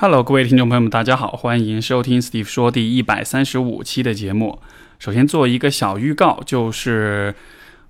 [0.00, 4.60] Hello，各位听众朋友们，大家好，欢迎收听 Steve 说第一百三十五期的节目。
[5.00, 7.34] 首先做一个小预告，就是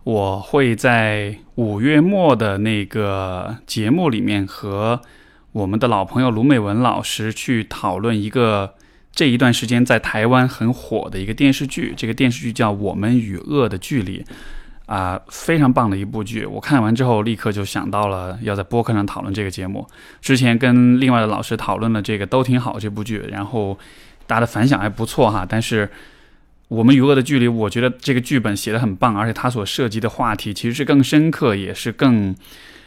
[0.04, 5.02] 我会在五月末的那个节目里面和
[5.52, 8.72] 我们的老朋友卢美文老师去讨论一个
[9.12, 11.92] 这一段时间在台湾很火的一个电视剧。
[11.94, 14.22] 这个电视剧叫《我们与恶的距离》。
[14.88, 16.46] 啊，非常棒的一部剧！
[16.46, 19.86] 我看完之后，立刻就想到了要在播客上讨论这个节目。
[20.22, 23.78] 之前跟另外的老师讨论了这个都挺好这部剧，然后
[24.26, 25.44] 大家的反响还不错哈。
[25.46, 25.90] 但是
[26.68, 32.34] 我们与恶的距离，我觉得这个剧本写的很棒，而且它所涉及的话题其实是更深刻，也是更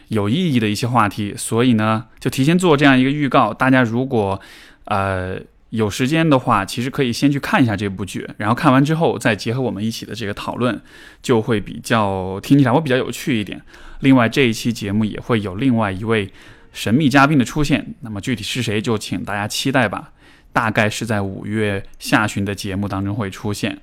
[0.07, 1.35] 有意义的一些话题。
[1.37, 4.41] 所以呢，就提前做这样一个预告，大家如果
[4.85, 5.39] 呃。
[5.71, 10.79] 有时间的话，其实可以先去看一下这部剧，然后看完之后再结合我们一起的这个讨论，
[11.21, 13.61] 就会比较听起来会比较有趣一点。
[14.01, 16.29] 另外，这一期节目也会有另外一位
[16.73, 20.11] 神秘嘉宾的出现，那么具体是谁，就请大家期待吧。
[20.53, 23.79] 大概是在五月下旬的节目当中会出现。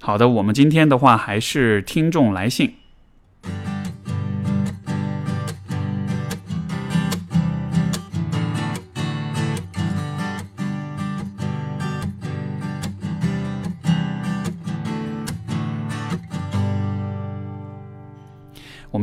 [0.00, 2.74] 好的，我们今天的话还是听众来信。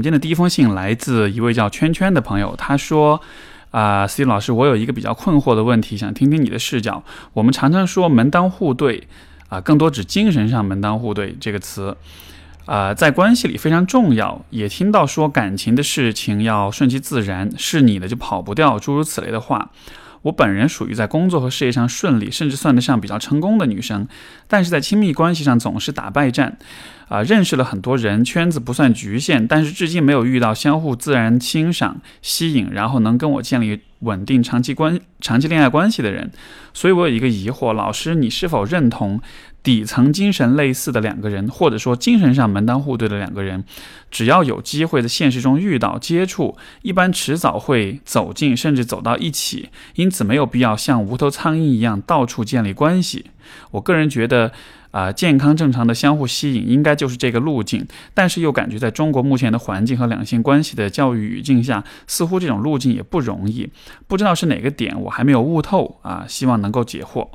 [0.03, 3.21] 今天的第一封信来自一位叫圈圈的朋友，他说
[3.71, 7.01] ：“啊，C 老师，我有一个比较困惑的问题，想听听你的视角。
[7.31, 9.07] 我们常常说门当户对，
[9.47, 11.95] 啊，更多指精神上门当户对这个词，
[12.65, 14.43] 啊，在关系里非常重要。
[14.49, 19.69] 也听到说感情的事情要顺其自然，是你的就跑不掉，诸如此类的话。
[20.23, 24.07] 我本人属于在工作和事业上顺利，甚至算得上比较成功的女生，
[24.47, 26.57] 但是在亲密关系上总是打败战。”
[27.09, 36.31] 啊，认识了很多人，圈子不算局限，但是至今没有遇到相互自然欣赏、吸引，然后能跟我建立稳定长期关、长期恋爱关系的人。
[36.73, 39.21] 所以我有一个疑惑，老师，你是否认同
[39.63, 43.63] 底层精神类似的两个人，或者说精神上门当户对的两个人，
[44.11, 53.27] 只要有机会在现实中遇到、接触，一般迟早会走近，甚至走到一起，因此没有必要像无头苍蝇一样到处建立关系。
[53.71, 54.51] 我个人觉得。
[54.93, 63.67] 啊，健康正常的相互吸引应该就是这个路径，但是又感觉在中国目前的环境和两性关系的教育语境下，似乎这种路径也不容易。
[64.05, 67.27] 不知道是哪个点我还没有悟透啊，希望能够解惑。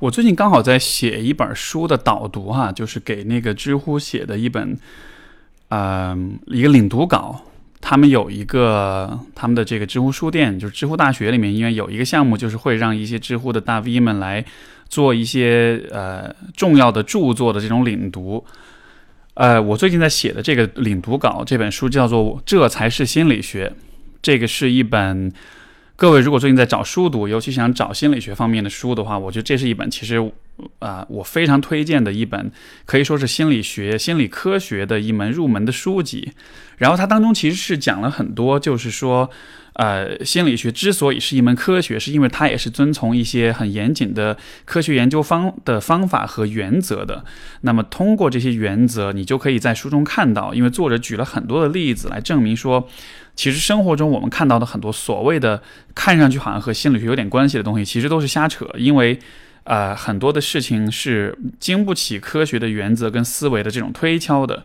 [0.00, 4.76] 我最近刚好在写一本书的导读哈，就是给那个知乎写的一本，
[5.68, 7.42] 嗯，一个领读稿。
[7.82, 14.44] 他们有一个他们的这个知乎书店，就是知乎大学里面，因为有一个项目，就是会让一些知乎的大 V 们来。
[14.88, 18.44] 做一些呃重要的著作的这种领读，
[19.34, 23.68] 呃，我最近在写的这个领读稿，这本书叫做《这才是心理学》，
[24.20, 25.32] 这个是一本
[26.00, 30.32] 各位如果最近在找书读，尤其想找心理学方面的书的话，我觉得这是一本其实
[30.80, 32.50] 啊我非常推荐的一本，
[32.84, 36.32] 可以说是心理学、心理科学的一门入门的书籍。
[36.78, 39.30] 然后它当中其实是讲了很多，就是说。
[39.74, 47.24] 呃，心理学之所以是一门科学，是因为它也是遵从一些很严谨的科学研究方的方法和原则的。
[47.62, 52.86] 那么，通过这些原则，你就可以在书中看到，因为作者举了很多的例子来证明说，
[53.36, 55.62] 其实生活中我们看到的很多所谓的
[55.94, 58.68] 看上去好像和心理学有点关系的东西，其实都是瞎扯。
[58.76, 59.18] 因为，
[59.64, 64.64] 呃，很多的事情是经不起科学的原则跟思维的这种推敲的。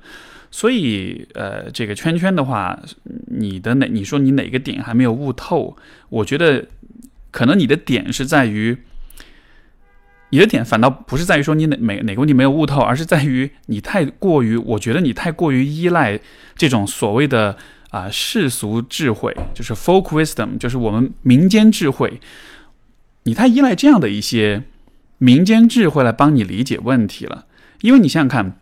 [0.52, 2.80] 所以，呃，这个圈圈的话，
[3.28, 3.88] 你的哪？
[3.88, 5.76] 你说你哪个点还没有悟透？
[6.08, 6.66] 我觉得，
[7.30, 8.78] 可能你的点是在于，
[10.30, 16.18] 你的点反倒不是在于说你哪哪哪个问题没有悟透，而是在于你太过于，我觉得你太过于依赖
[16.56, 17.58] 这种所谓的
[17.90, 22.22] 啊世俗智慧，就是 folk wisdom，就是我们民间智慧，
[23.24, 24.64] 你太依赖这样的一些
[25.18, 27.46] 民间智慧来帮你理解问题了。
[27.82, 28.58] 因为你想想看。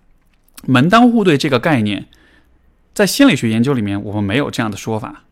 [0.66, 2.06] 门当户对这个概念，
[2.94, 5.26] 在心理学研究里面，我们没有这样的说法。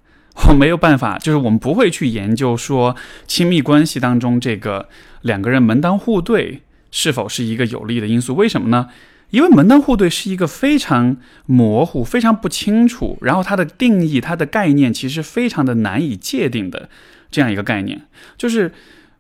[0.49, 4.89] 我没有办法，就是我们不会去研究说亲密关系当中这个
[5.21, 8.35] 两个人门当户对是否是一个有利的因素。
[8.35, 8.89] 为什么呢？
[9.29, 11.15] 因为门当户对是一个非常
[11.45, 16.89] 模糊、非常不清楚，然后它的定义、它的概念其实非常的难以界定的
[17.31, 18.01] 这样一个概念。
[18.37, 18.73] 就是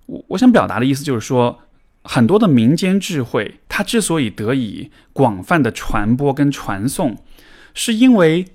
[0.07, 1.61] 我我想表达的意思，就是说。
[2.03, 7.17] 很多的民间智慧，它之所以得以广泛的传播跟传送，
[7.73, 8.45] 是因为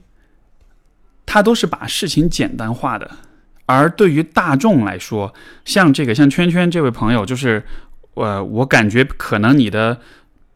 [1.24, 3.10] 它都是把事情简单化的。
[3.66, 5.34] 而对于大众来说，
[5.64, 7.64] 像这个像圈圈这位朋友，就是
[8.14, 10.00] 呃，我感觉可能你的，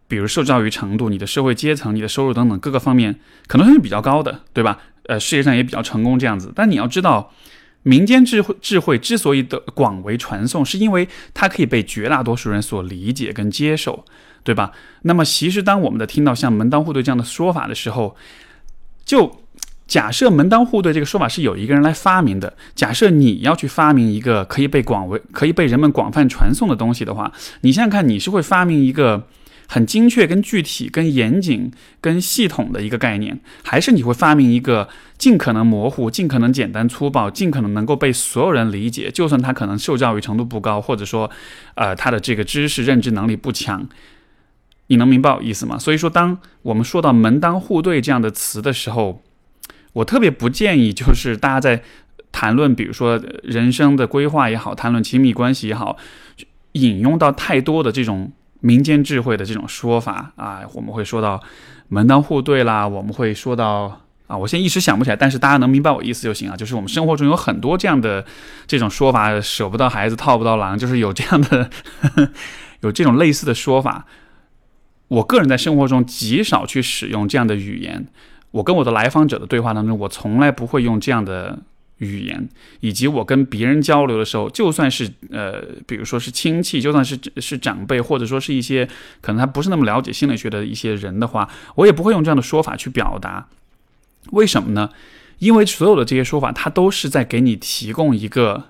[0.06, 4.78] 比如受教育程度、你的社会阶层、你的收入等等各个方面，可能是比较高的，对吧？
[5.06, 6.52] 呃，事业上也比较成功这样子。
[6.54, 7.32] 但你要知道，
[7.82, 14.04] 民间智慧智慧之所以的广为传颂，是因为它可以被绝大多数人所理解跟接受，
[14.44, 14.72] 对吧？
[15.02, 18.14] 那么，其实当我们的听到像门当户对这样的说法的时候，
[19.04, 19.40] 就
[19.86, 27.32] 假设门当户对这个说法是有一个人来发明的，假设你要去发明一个可以被广为可以被人们广泛传颂的东西的话，
[27.62, 29.26] 你想想看，你是会发明一个。
[29.72, 31.70] 很精确、跟具体、跟严谨、
[32.00, 41.30] 跟系统的一个概念，还是你会发明一个尽可能模糊、尽可能简单粗暴、尽可能能够被所有人理解，就算他可能受教育程度不高，或者说，
[41.76, 43.88] 呃，他的这个知识认知能力不强，
[44.88, 45.78] 你能明白我意思吗？
[45.78, 49.22] 所以说，当我们说到门当户对这样的词的时候，
[49.92, 51.84] 我特别不建议，就是大家在
[52.32, 55.96] 谈论，比如说人生的规划也好，谈论亲密关系也好，
[56.72, 58.32] 引用到太多的这种。
[58.60, 61.42] 民间智慧的这种说法啊，我们会说到
[61.88, 66.56] 门当户对啦，我们会说到啊，我现在一时想不起来，但是大家能明白我意思就行啊。
[66.56, 68.24] 就是我们生活中有很多这样的
[68.66, 71.70] 这种说法，舍不得孩子套不到狼，就是有这样的
[72.80, 74.06] 有这种类似的说法。
[75.08, 78.06] 我个人在生活中极少去使用这样的语言，
[78.50, 81.58] 我跟我的来访者的对话当中，我从来不会用这样的。
[82.00, 82.46] 语言，
[82.80, 88.86] 以及我跟别人交流的时候，就算是呃，比如说是亲戚，就算是是长辈，或者说是一些
[89.20, 93.48] 可能他不是那么了解心理学的一些人的话，我也不会用这样的说法去表达。
[94.32, 94.90] 为什么呢？
[95.38, 98.64] 因为所有的这些说法，它都是在给你提供一个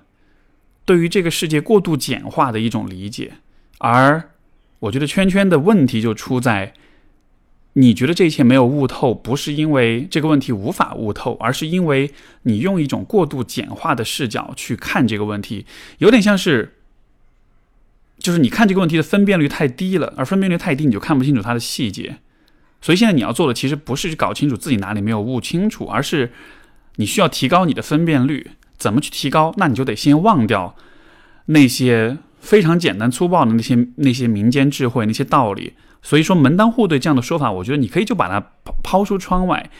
[0.84, 3.32] 对于这个世界过度简化的一种理解。
[3.78, 4.30] 而
[4.80, 6.74] 我觉得圈圈的问题就出在。
[7.74, 12.10] 你觉得这一切没有悟透，不是因为这个问题无法悟透，而是因为
[12.42, 15.66] 你用一种过度简化的视角去看这个问题，
[15.98, 16.74] 有点像是，
[18.18, 22.16] 就是你看这个问题的分辨率太低了，而分辨率太低，你就看不清楚它的细节。
[22.80, 26.32] 所以现在你要做的其实不是去搞清楚自己哪里没有悟清楚，而是
[26.96, 28.52] 你需要提高你的分辨率。
[28.78, 29.52] 怎么去提高？
[29.58, 30.74] 那你就得先忘掉
[31.44, 35.74] 那些非常简单粗暴的那些那些民间智慧那些道理。
[36.02, 39.70] 所以说门当户对这样的说法，我觉得你可以就把它抛抛出窗外，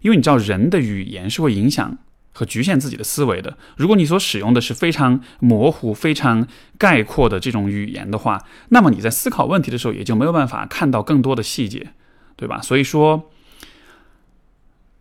[0.00, 1.98] 因为你知道人的语言是会影响
[2.32, 3.56] 和局限自己的思维的。
[3.76, 6.46] 如果你所使用的是非常模糊、非常
[6.78, 11.88] 概括的这种语言的话，那么你在思考问题的时候也就没有办法看到更多的细节，
[12.36, 12.60] 对吧？
[12.60, 13.30] 所以说，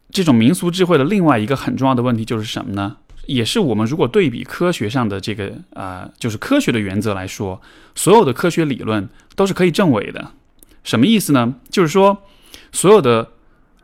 [0.10, 2.98] 这种民俗智慧的另外一个很重要的问题就是什么呢？
[3.26, 7.62] 也是我们如果对比科学上的这个啊，就是科学的原则来说，
[7.96, 10.32] 所有的科学理论都是可以证伪的。
[10.84, 11.56] 什么意思呢？
[11.70, 12.24] 就是说，
[12.72, 13.30] 所有的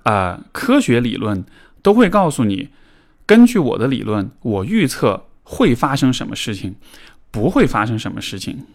[0.04, 1.44] 啊科学理论
[1.82, 2.70] 都会告诉你，
[3.26, 6.76] 根据我的理论，我预测会发生什么事情，
[7.32, 8.66] 不会发生什么事情。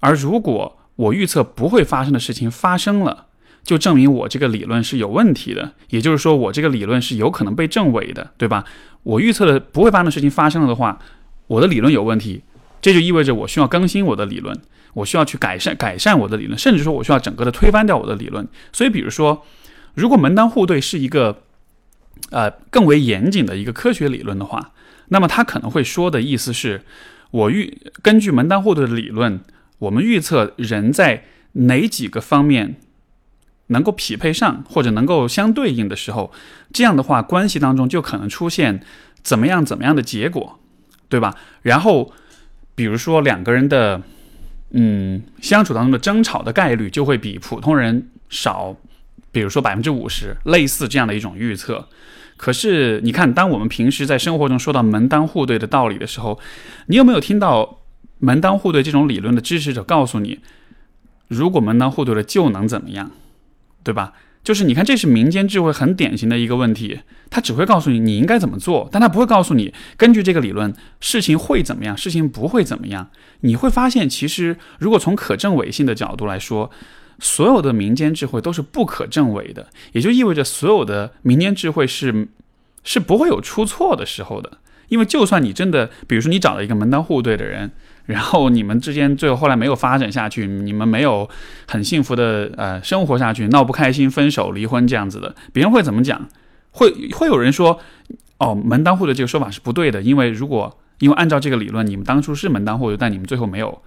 [0.00, 3.26] 而如果我预测不会发生的事情发生了，
[3.62, 5.72] 就证明我这个理论是有问题的。
[5.90, 8.64] 也就是说，我这个理论是有可能被证伪的，对吧？
[9.02, 10.98] 我预测的不会发生的事情发生了的话，
[11.46, 12.42] 我的理论有问题，
[12.80, 14.58] 这就意味着我需要更新我的理论。
[14.92, 18.44] 我需要去改善改善我的理论，甚至说我需要整个的推翻掉我的理论。
[18.72, 19.46] 所以，比如说，
[19.94, 21.44] 如果门当户对是一个
[22.30, 24.72] 呃更为严谨的一个科学理论的话，
[25.10, 26.82] 那么他可能会说的意思是，
[27.30, 29.38] 我预根据门当户对的理论，
[29.78, 32.74] 我们预测人在哪几个方面
[33.68, 36.32] 能够匹配上或者能够相对应的时候，
[36.72, 38.82] 这样的话关系当中就可能出现
[39.22, 40.58] 怎么样怎么样的结果，
[41.08, 41.36] 对吧？
[41.62, 42.12] 然后，
[42.80, 44.00] 比如说两个人的。
[44.72, 48.76] 嗯，相处当中的争吵的概率就会比普通人少，
[49.32, 51.88] 比如说百分之五十，类似这样的一种预测。
[52.36, 56.38] 可是你看，当我们平时在生活中说到门当户对的道理的时候，
[56.86, 57.80] 你有没有听到
[58.20, 60.38] 门当户对这种理论的支持者告诉你，
[61.26, 63.10] 如果门当户对了就能怎么样，
[63.82, 64.12] 对吧？
[64.42, 73.10] 就是你看，这是民间智慧很典型的一个问题，他只会告诉你你应该怎么做，但他不会告诉你根据这个理论事情会怎么样，事情不会怎么样。
[73.40, 76.70] 你会发现，其实如果从可证伪性的角度来说，
[77.18, 82.28] 所有的民间智慧都是不可证伪的，也就意味着所有的民间智慧是
[82.82, 84.58] 是不会有出错的时候的。
[84.88, 87.70] 因为就算你真的，比如说你找了一个门当户对的人。
[88.10, 91.28] 然后你们之间最后后来没有发展下去，你们没有
[91.68, 96.28] 很幸福的呃生活下去，闹不开心，分手离婚这样子的，别人会怎么讲？
[96.72, 97.78] 会会有人说，
[98.38, 103.82] 哦，门当户对这个说法是不对的，因为如果因为按照这个理论，你们当初是门当户对，但你们最后没有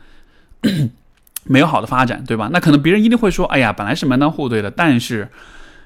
[1.45, 2.49] 没有好的发展，对吧？
[2.51, 5.27] 那可能别人一定会说，哎呀，本来是门当户对的，但是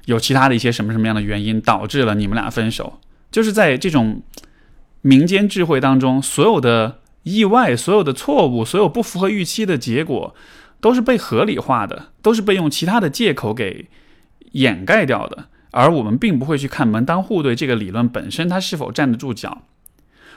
[0.06, 3.00] 有其他的一些什么什么样的原因导致了你们俩分手。
[3.32, 4.22] 就是在这种
[5.02, 7.00] 民间智慧当中，所有的。
[7.28, 10.34] 意外，所有的错误，所有不符合预期的结果，
[10.80, 13.88] 都是被合理化的，都是被用其他的借口给
[14.54, 15.50] 掩盖掉的。
[15.72, 19.64] 而我们并不会去看门当户对这个理论本身它是否站得住脚。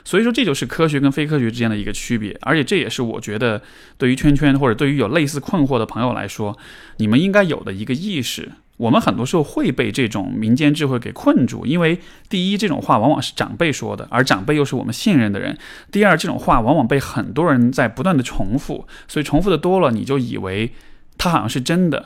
[0.03, 2.37] 所以说，这就是科学跟非科学之间的一个区别。
[2.41, 3.61] 而且，这也是我觉得
[3.97, 6.57] 对于圈圈或者对于有类似困惑的朋友来说，
[6.97, 8.51] 你们应该有的一个意识。
[8.81, 15.53] 我们很多时候会被这种民间智慧给困住，因为第一，这种话往往是长辈说的，而长辈又是我们信任的人；
[15.91, 20.71] 第二，这种话往往被很多人在不断的重复，所以重复的多了，你就以为
[21.19, 22.03] 它好像是真的。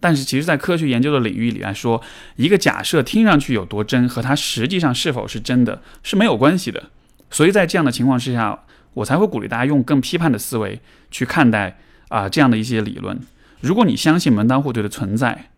[0.00, 2.00] 但是，其实，在科学研究的领域里来说，
[2.36, 6.84] 一个假设听上去有多真，和它实际上是否是真的是没有关系的。
[7.30, 11.76] 所以在这样的情况之下，我才会鼓励大家用更批判的思维去看待
[12.08, 13.20] 啊这样的一些理论。
[13.60, 15.50] 如果你相信门当户对的存在，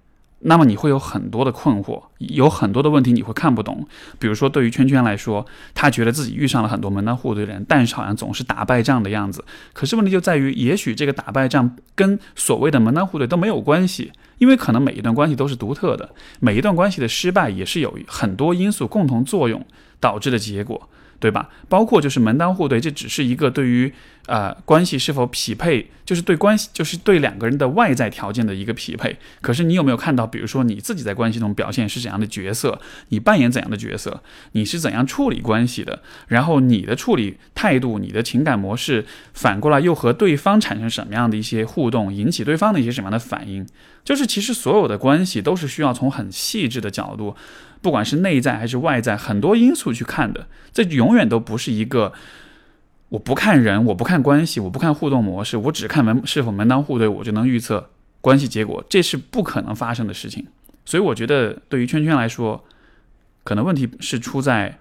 [0.42, 3.87] 那么你会有很多的困惑，有很多的问题你会看不懂。
[4.18, 5.44] 比如说，对于圈圈来说，
[5.75, 9.44] 他觉得自己遇上了很多门当户对的人，但是好像总是打败仗的样子。
[9.73, 19.64] 可是问题就在于，也许这个打败仗跟所谓的门当户对都没有关系，因为可能每一段关系都是独特的，每一段关系的失败也是有很多因素共同作用
[20.00, 20.88] 导致的结果。
[21.20, 21.50] 对吧？
[21.68, 23.92] 包括就是门当户对，这只是一个对于
[24.26, 29.16] 呃关系是否匹配，就是对关系，就是对两个人的外在条件的一个匹配。
[29.42, 34.22] 可是你有没有看到，比如说你自己在关系中表现是怎样的角色，你扮演怎样的角色，
[34.52, 36.02] 你是怎样处理关系的？
[36.28, 43.66] 然后你的处理态度、你的情感模式，反过来又和对方产生什么样的一些互动，引起对方的一些什么样的反应？
[44.02, 47.36] 就是其实所有的关系都是需要从很细致的角度。
[47.82, 52.12] 不管是内在还是外在，很多因素去看的，这永远都不是一个
[53.08, 60.46] 我不看人，我不看关系，我不看互动模式，我只看门是否门当户对，我就能预测关系结果，这是不可能发生的事情。
[60.84, 62.64] 所以我觉得，对于圈圈来说，
[63.44, 64.78] 可能问题是出在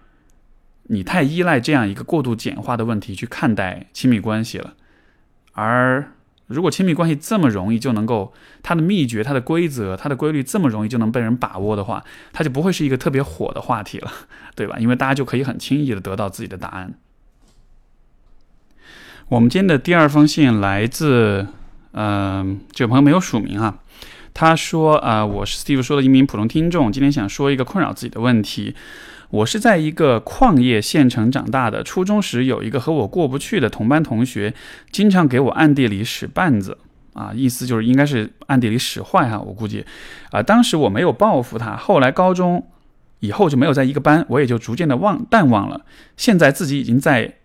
[0.84, 4.74] 你太依赖这样一个过度简化的问题去看待亲密关系了，
[5.54, 6.12] 而。
[6.50, 12.04] 如果亲密关系这么容易就能够，它的秘诀、它的规则、它的规律这么容易就能被人把握的话，
[12.34, 14.12] 它就不会是一个特别火的话题了，
[14.56, 14.78] 对吧？
[14.80, 16.96] 因为大家就可以很轻易的得到自己的答案。
[19.30, 21.46] 我们今天的第二封信来自，
[21.92, 23.78] 嗯，这个朋友没有署名哈，
[24.34, 28.76] 他说啊，我是 Steve 说的一名普通听众，今天想说一个困扰自己的问题。
[29.30, 31.84] 我是在一个矿业县城长大的。
[31.84, 34.54] 初中时有一个和我过不去的同班同学，
[34.92, 36.78] 经常给我暗地里使绊子
[37.14, 39.86] 啊，意思就是应该是暗地里使坏哈，我估计
[40.32, 41.76] 啊，当时我没有报复他。
[41.76, 42.68] 后来高中
[43.20, 45.86] 以后就没有在一个班，我也就逐渐的忘淡忘了。
[46.18, 47.36] 现在自己已经在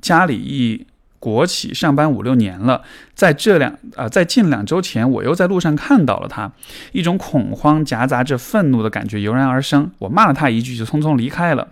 [0.00, 0.86] 家里一。
[1.18, 2.82] 国企上班五六年了，
[3.14, 6.50] 在这两啊，在近两周前，我又在路上看到了他，
[6.92, 9.90] 一种恐慌夹杂着愤怒的感觉油然而生。
[9.98, 11.68] 我骂了他一句，就匆匆离开了。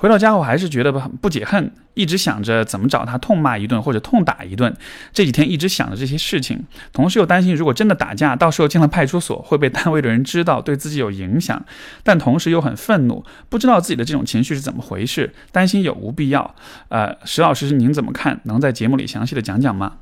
[0.00, 4.74] 回到家后，还是觉得不解恨，一直想着怎么找他痛骂一顿或者痛打一顿。
[5.12, 11.62] 这几天一直想着这些事情，同时又担心如果真的打架，到时候进了派出所会被单位的人知道，对自己有影响。
[12.02, 16.54] 但同时又很愤怒，不知道自己的这种情绪是怎么回事，担心有无必要。
[16.88, 18.40] 呃，石老师您怎么看？
[18.44, 19.98] 能在节目里详细的讲讲吗？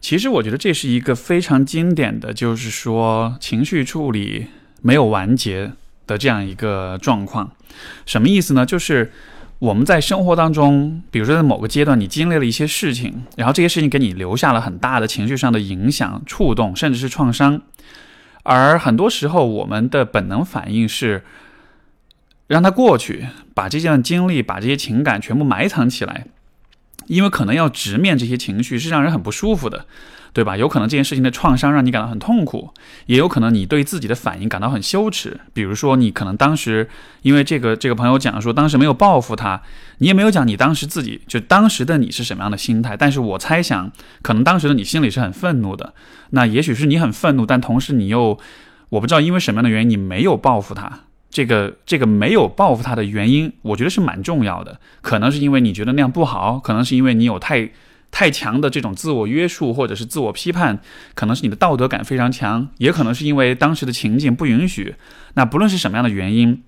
[0.00, 4.46] 其实我觉得这是一个非常经典的，就是说情绪处理
[4.80, 5.72] 没有完结。
[6.06, 7.50] 的这样一个状况，
[8.04, 8.64] 什么意思呢？
[8.64, 9.12] 就是
[9.58, 17.62] 我们在生活当中，比如说在某个阶段，你经历了一些事情，然后这些事情给你留下了很大的情绪上的影响、触动，甚至是创伤。
[18.42, 21.24] 而很多时候，我们的本能反应是
[22.46, 26.26] 让它过去，把这段经历、把这些情感全部埋藏起来，
[27.06, 29.86] 因为可能要直面这些情绪是让人很不舒服的。
[30.32, 30.54] 对吧？
[30.54, 32.70] 有可能这件事情的创伤让你感到很痛苦，
[33.06, 35.40] 也有可能你对自己的反应感到很羞耻。
[35.54, 36.86] 比如说，你可能当时
[37.22, 39.62] 因为这个这个朋友讲说，当时没有报复他，
[39.96, 42.94] 你也没有讲你当时自己就当时的你是什么样的心态。
[42.94, 45.94] 但是我猜想，可能当时的你心里是很愤怒的。
[46.32, 48.38] 那也许是你很愤怒，但同时你又
[48.90, 51.05] 我不知道因为什么样的原因你没有报复他。
[51.36, 54.80] 这个这个没有报复他的原因，我觉得是蛮重要的。
[55.02, 57.70] 可能是因为你觉得那样不好，可能是因为你有太。
[58.12, 60.80] 太强的这种自我约束或者是自我批判，
[61.14, 64.94] 可能是你的道德感非常强，也可能是因为当时的情景不允许。
[65.34, 66.62] 那不论是什么样的原因，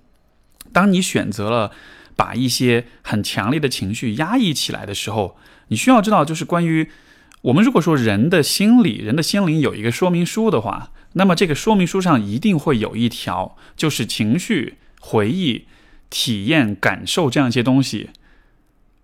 [0.73, 1.71] 当你选择了
[2.17, 6.91] 把一些很强烈的情绪压抑起来的时候，你需要知道，就是关于
[7.41, 15.67] 我们如果说人的心理、人的心灵有一个说明书的话，那么这个说明书上一定会有一条，就是情绪、回忆、
[16.09, 18.11] 体验、感受这样一些东西。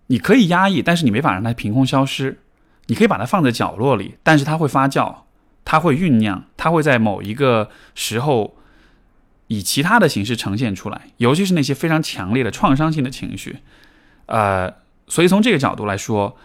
[0.06, 2.38] 你可以压抑，但是你没法让它凭空消失。
[2.86, 5.22] 你可以把它放在角落里，但是它会发酵，
[5.64, 8.56] 它会酝酿，它会在某一个时候
[9.48, 11.08] 以其他的形式呈现出来。
[11.16, 13.56] 尤其是那些非常强烈的创伤性的情绪，
[14.26, 14.72] 呃，
[15.08, 16.36] 所以从这个角度来说，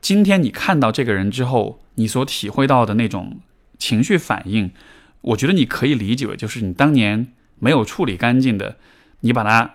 [0.00, 3.38] 今天你看到这个人之后，你所体会到的那种
[3.78, 4.70] 情绪反应，
[5.20, 7.28] 我觉得你可以理解为就是你当年
[7.58, 8.76] 没有处理干净的，
[9.20, 9.72] 你把它。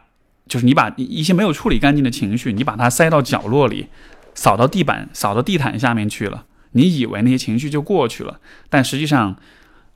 [0.48, 3.88] 就是你把一些没有处理干净的情绪，你把它塞到角落里，
[4.34, 6.46] 扫到地板、扫到地毯下面去了。
[6.72, 9.38] 你以为那些情绪就过去了，但实际上，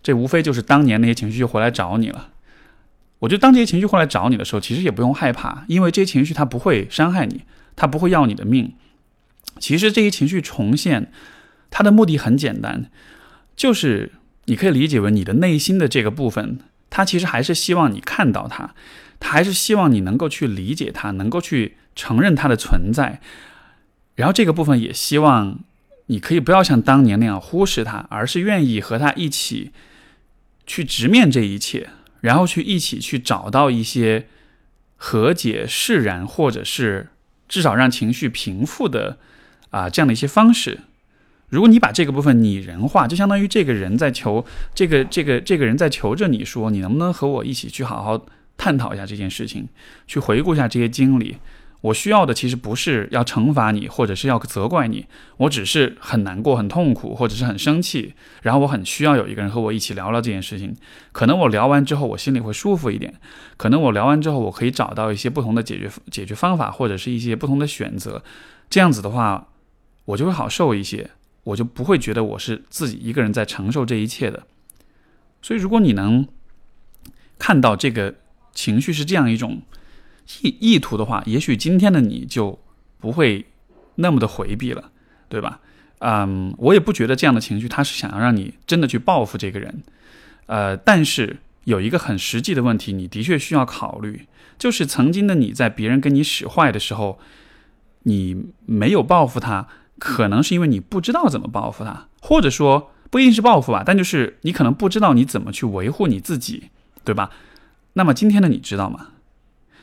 [0.02, 2.30] 这无非就是当年那些情绪就回来找你了。
[3.20, 7.42] 我觉得当这些情绪回来找你的时候，其实也不用害怕，因为这些情绪它不会伤害你，
[7.76, 8.76] 它不会要你的命。
[9.60, 11.12] 其实这些情绪重现，
[11.70, 12.90] 它的目的很简单，
[13.56, 14.12] 就是
[14.46, 16.60] 你可以理解为你的内心的这个部分，
[16.90, 18.74] 它其实还是希望你看到它，
[19.20, 23.22] 它还是希望你能够去理解它，能够去承认它的存在。
[24.16, 25.60] 然后这个部分也希望。
[26.08, 29.72] 你可以不要像当年那样忽视他，而是愿意和他一起
[30.68, 31.90] 去直面这一切，
[32.22, 34.28] 然后去一起去找到一些
[34.98, 37.10] 和解、释然，或者是
[37.50, 39.18] 至少让情绪平复的
[39.72, 40.82] 啊这样的一些方式。
[41.50, 48.25] 如果你把这个部分拟人化，就相当于这个人在求这个这个这个人在求着你说，你能不能和我一起去好好
[48.58, 49.68] 探讨一下这件事情，
[50.08, 51.38] 去回顾一下这些经历。
[51.82, 55.06] 我需要的其实不是要惩罚你，或者是要责怪你，
[55.38, 60.75] 我只是很难过、很痛苦，或者是很生气，然后我很需要有一个人和我一起聊聊这件事情。
[61.12, 63.14] 可能我聊完之后，我心里会舒服一点；
[63.56, 68.24] 可能我聊完之后，我可以找到一些不同的解决解决方法，或者是一些不同的选择。
[68.68, 69.50] 这样子的话，
[70.06, 71.12] 我就会好受一些，
[71.46, 74.46] 我就不会觉得我是自己一个人在承受这一切的。
[75.42, 76.28] 所以，如果你能
[77.40, 78.16] 看到这个
[78.54, 79.62] 情绪是这样一种。
[80.42, 82.58] 意意图的话，也许今天的你就
[82.98, 83.46] 不会
[83.98, 84.92] 那么的回避了，
[85.30, 85.60] 对吧？
[86.00, 89.84] 嗯，我也不觉得这样的情绪他是想要让你真的去报复这个人，
[90.48, 94.25] 呃，但是有一个很实际的问题，你的确需要考虑，
[94.58, 97.20] 就是曾经的你在别人跟你使坏的时候，
[98.02, 99.68] 你没有报复他，
[100.00, 106.70] 可能是因为你不知道怎么报复他，或者说不一定是报复吧，但就是你可能不知道你怎么去维护你自己，
[107.04, 107.32] 对吧？
[107.94, 109.10] 那么今天的你知道吗？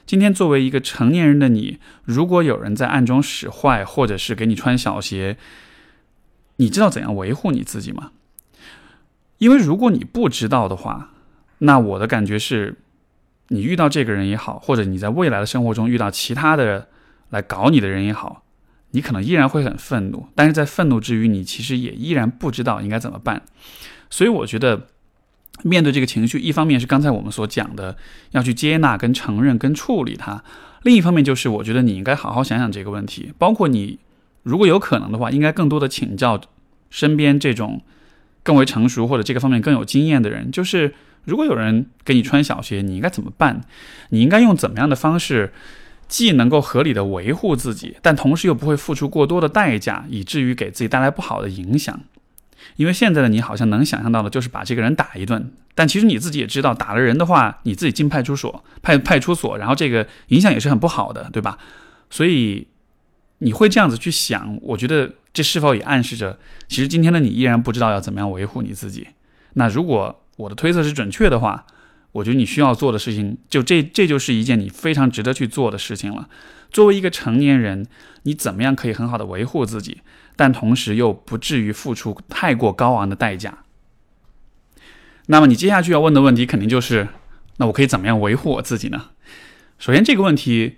[0.05, 5.39] 今天作为一个成年人的你，如果有人在暗中使坏，或者是给你穿小鞋，
[6.57, 8.11] 你知道怎样维护你自己吗？
[9.39, 11.13] 因为如果你不知道的话，
[11.59, 12.77] 那我的感觉是，
[13.49, 16.89] 你遇到这个人也好，或者你在未来的生活中遇到其他的
[17.31, 18.43] 来搞你的人也好，
[18.93, 23.43] 你可能依然会很愤怒，但是在愤怒之余，你其实也依然不知道应该怎么办。
[24.09, 24.87] 所以我觉得。
[25.65, 27.97] 面对这个情绪，一方面是刚才我们所讲的
[28.31, 30.43] 要去接纳、跟承认、跟处理它；
[30.83, 33.33] 另一方面就是，我觉得你应该好好想想这个问题。
[33.39, 34.01] 包括你，
[34.43, 36.41] 如果有可能的话，应该更多的请教
[36.91, 37.83] 身边这种
[38.43, 40.51] 更为成熟或者这个方面更有经验的人。
[40.51, 43.61] 就是如果有人给你穿小鞋，你应该怎么办？
[44.09, 45.53] 你应该用怎么样的方式，
[46.13, 51.99] 既能够合理的维护自己，但同时又不会付出过多的代价，以至于给自己带来不好的影响。
[52.77, 61.57] 因为现在的你好像能想象到的，就是把这个人打一顿，但其实你自己也知道，打了人的话，你自己进派出所，派派出所，然后这个影响也是很不好的，对吧？
[62.11, 62.69] 所以
[63.39, 69.09] 你会这样子去想，我觉得这是否也暗示着，其实今天的你依然不知道要怎么样维护你自己？
[69.55, 71.65] 那如果我的推测是准确的话，
[72.13, 76.29] 我觉得你需要做的事情，就这这就是一件你非常值得去做的事情了。
[76.71, 77.87] 作为一个成年人，
[78.23, 80.03] 你怎么样可以很好的维护自己？
[80.37, 83.59] 但同时又不至于付出太过高昂的代价。
[85.27, 87.09] 那么你接下去要问的问题肯定就是：
[87.59, 89.11] 那我可以怎么样维护我自己呢？
[89.79, 90.77] 首先，这个问题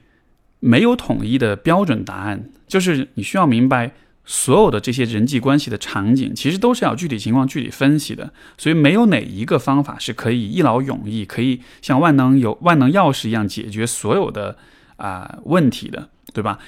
[0.61, 3.92] 没有统一的标准答案，就是你需要明白，
[4.25, 14.57] 所有的这些人际关系的场景其实都是要具体情况具体分析的，所以没有哪一个方法是可以一劳永逸，可以像万能有万能钥匙一样解决所有的
[14.97, 16.59] 啊问题的，对吧？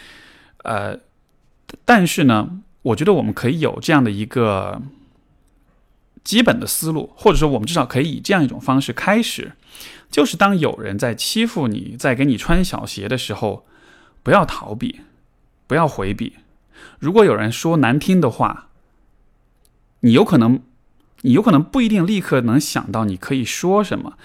[0.65, 0.99] 呃，
[1.85, 2.63] 但是呢？
[2.83, 4.81] 我觉得我们可以有这样的一个
[6.23, 9.55] 基本的思路，或者说我们至少可以以这样一种方式开始，
[10.09, 13.67] 就是当有人在欺负你、在给你穿小鞋的时候，
[14.23, 15.01] 不要逃避，
[15.67, 16.35] 不要回避。
[16.99, 18.69] 如果有人说难听的话，
[20.01, 20.61] 你有可能，
[21.23, 24.17] 你有可能不一定立刻能想到你可以说什么，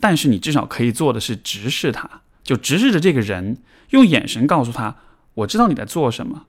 [0.00, 3.58] 但是你至少可以做的是直视他，就直视着这个人，
[3.90, 4.96] 用眼神告诉他
[5.34, 6.46] ：“我知道你在做什么。”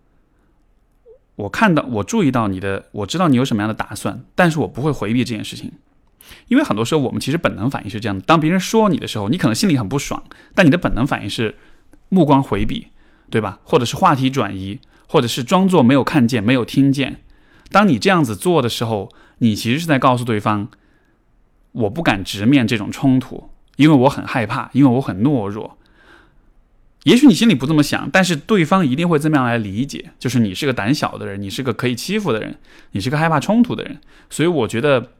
[1.35, 5.73] 我看到，我注意到你的，我知道你有什么样的打算，但是我不会回避这件事情，
[6.47, 11.55] 因为很多时候我们其实本能反应是这样的：当别人说你的时候，你可能心里很不爽，但你的本能反应是
[12.07, 12.87] 目光回避，
[13.29, 13.59] 对吧？
[13.65, 17.21] 或者是话题转移，或者是装作没有看见、没有听见。
[17.71, 20.69] 当你这样子做的时候，你其实是在告诉对方，
[21.71, 25.77] 我不敢直面这种冲突，因为我很害怕，因为我很懦弱。
[27.03, 32.57] 也许你心里不这么想，但是对方一定会这么样来理解，就是你是个胆小的人，你是个可以欺负的人，
[32.91, 33.99] 你是个害怕冲突的人。
[34.29, 35.11] 所以我觉得，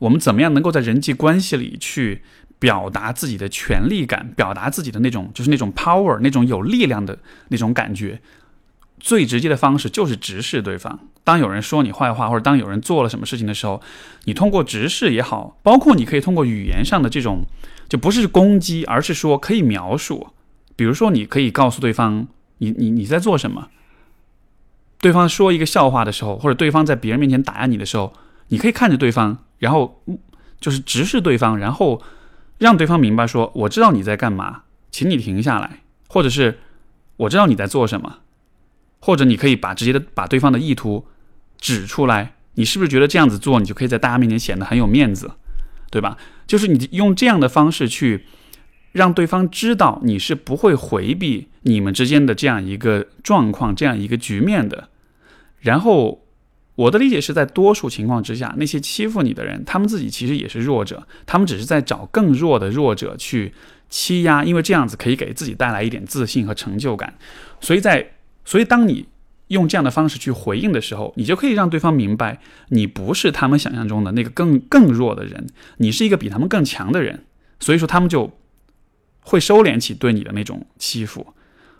[0.00, 2.22] 我们怎么样能够在人际关系里去
[2.58, 7.18] 表达自己的权利感，表达自己的那种就是那种 power，那种有力量的
[7.48, 8.20] 那种感觉。
[9.04, 10.98] 最直接的方式就是直视对方。
[11.24, 13.82] 当有人说你坏话，或者当有人做了什么事情的时候，
[14.24, 17.44] 你通过直视也好，包括你可以通过语言上的这种，
[17.86, 20.28] 就不是攻击，而是说可以描述。
[20.74, 22.26] 比如说，你可以告诉对方，
[22.58, 23.68] 你你你在做什么。
[25.02, 28.14] 对方说一个笑话的时候，或者对方在别人面前打压你的时候，
[28.48, 30.02] 你可以看着对方，然后
[30.58, 32.00] 就是直视对方，然后
[32.56, 36.60] 让对方明白说：“我知道你在干嘛，请你停下来。”或者是
[37.18, 38.20] “我知道你在做什么。”
[39.04, 41.04] 或者你可以把直接的把对方的意图
[41.58, 45.30] 指出来，你是不是觉得这样子做，你就可以在大家面前显得很有面子，
[45.90, 46.16] 对吧？
[46.46, 48.24] 就是你用这样的方式去
[48.92, 54.88] 让对方知道你是不会回避你们之间的这样一个状况、这样一个局面的。
[55.60, 56.24] 然后
[56.76, 63.52] 我的理解是在多数情况之下，那些欺负你的人，他们自己其实也是弱者，他们只是在找更弱的弱者去
[63.90, 67.12] 欺压，因为这样子可以给自己带来一点自信和成就感。
[67.60, 68.12] 所以在
[68.44, 69.06] 所以，当你
[69.48, 75.46] 用这样的方式去回应的时候，你就可以让对方明白，你不是他们想象中的那个更更弱的人，
[75.78, 77.24] 你是一个比他们更强的人。
[77.60, 78.32] 所以说，他们就
[79.20, 81.34] 会收敛起对你的那种欺负。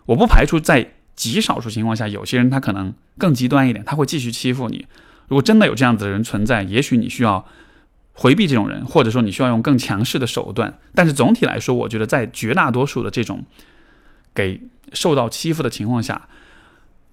[0.05, 4.85] 我不排除在极少数情况下，有些人他可能更极端一点，他会继续欺负你。
[5.27, 7.45] 如果真的有这样子的人存在，也许你需要
[8.13, 10.77] 回避这种人，或者说你需要用更强势的手段。
[10.93, 13.43] 但是总体来说，我觉得在绝大多数的这种
[14.33, 14.61] 给
[14.93, 16.27] 受到欺负的情况下，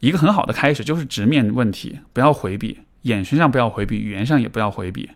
[0.02, 5.10] 一个很好的开始就是直面问题，不要回避，眼神上不要回避，语言上也不要回避。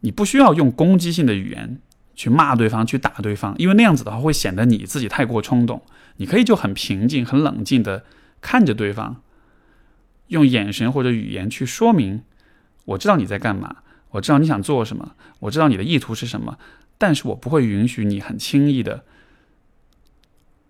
[0.00, 1.80] 你不需要用攻击性的语言
[2.14, 5.80] 去骂对方、去打对方，因为那样子的话会显得你自己太过冲动。
[6.18, 8.04] 你可以就很平静、很冷静的
[8.42, 9.22] 看着对方，
[10.26, 12.20] 用眼神或者语言去说明：
[12.84, 13.76] 我知道你在干嘛，
[14.10, 16.58] 我知道你想做什么，我知道你的意图是什么，
[16.98, 19.02] 但是我不会允许你很轻易的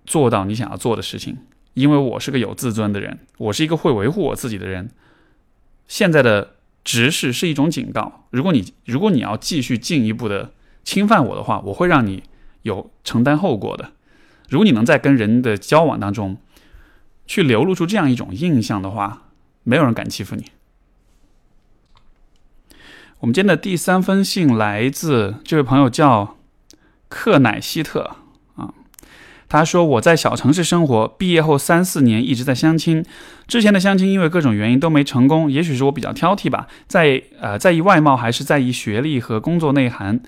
[0.07, 1.39] 做到你想要做的事情。
[1.75, 4.91] 因为我是个有自尊的人，我是一个会维护我自己的人。
[5.87, 10.53] 现在的直视是一种警告，如果你如果你要继续进一步的
[10.85, 12.23] 侵犯我的话，我会让你
[12.63, 13.93] 有承担后果的。
[14.49, 16.37] 如果你能在跟人的交往当中
[17.27, 19.29] 去流露出这样一种印象的话，
[19.63, 20.47] 没有人敢欺负你。
[23.21, 26.37] 我们今天的第三封信来自这位朋友叫
[27.09, 28.17] 克乃希特。
[29.51, 33.05] 他说：“我在小城市生活，毕业后三四年一直在相亲。
[33.49, 40.21] 之前的相亲因为各种原因都没成功，也许是我比较挑剔吧，在呃在意外貌还是在意学历和工作内涵，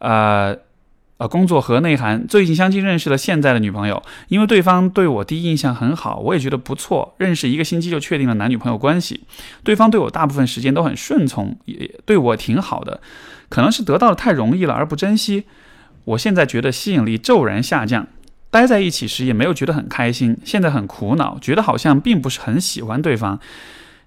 [0.00, 0.56] 呃
[1.18, 2.26] 呃工作和内涵。
[2.26, 7.14] 最近相亲认识了现在的女朋友，因为对方对我第一印象很好，我也觉得不错。
[7.18, 9.20] 认识一个星期就确定了男女朋友关系。
[9.62, 13.00] 对方对我大部分时间都很顺从，也对我挺好的。
[13.48, 15.44] 可能是得到的太容易了而不珍惜。
[16.02, 18.08] 我现在觉得吸引力骤然下降。”
[18.56, 23.38] 待在一起时也没有觉得很开心，现在很苦恼，觉得好像并不是很喜欢对方。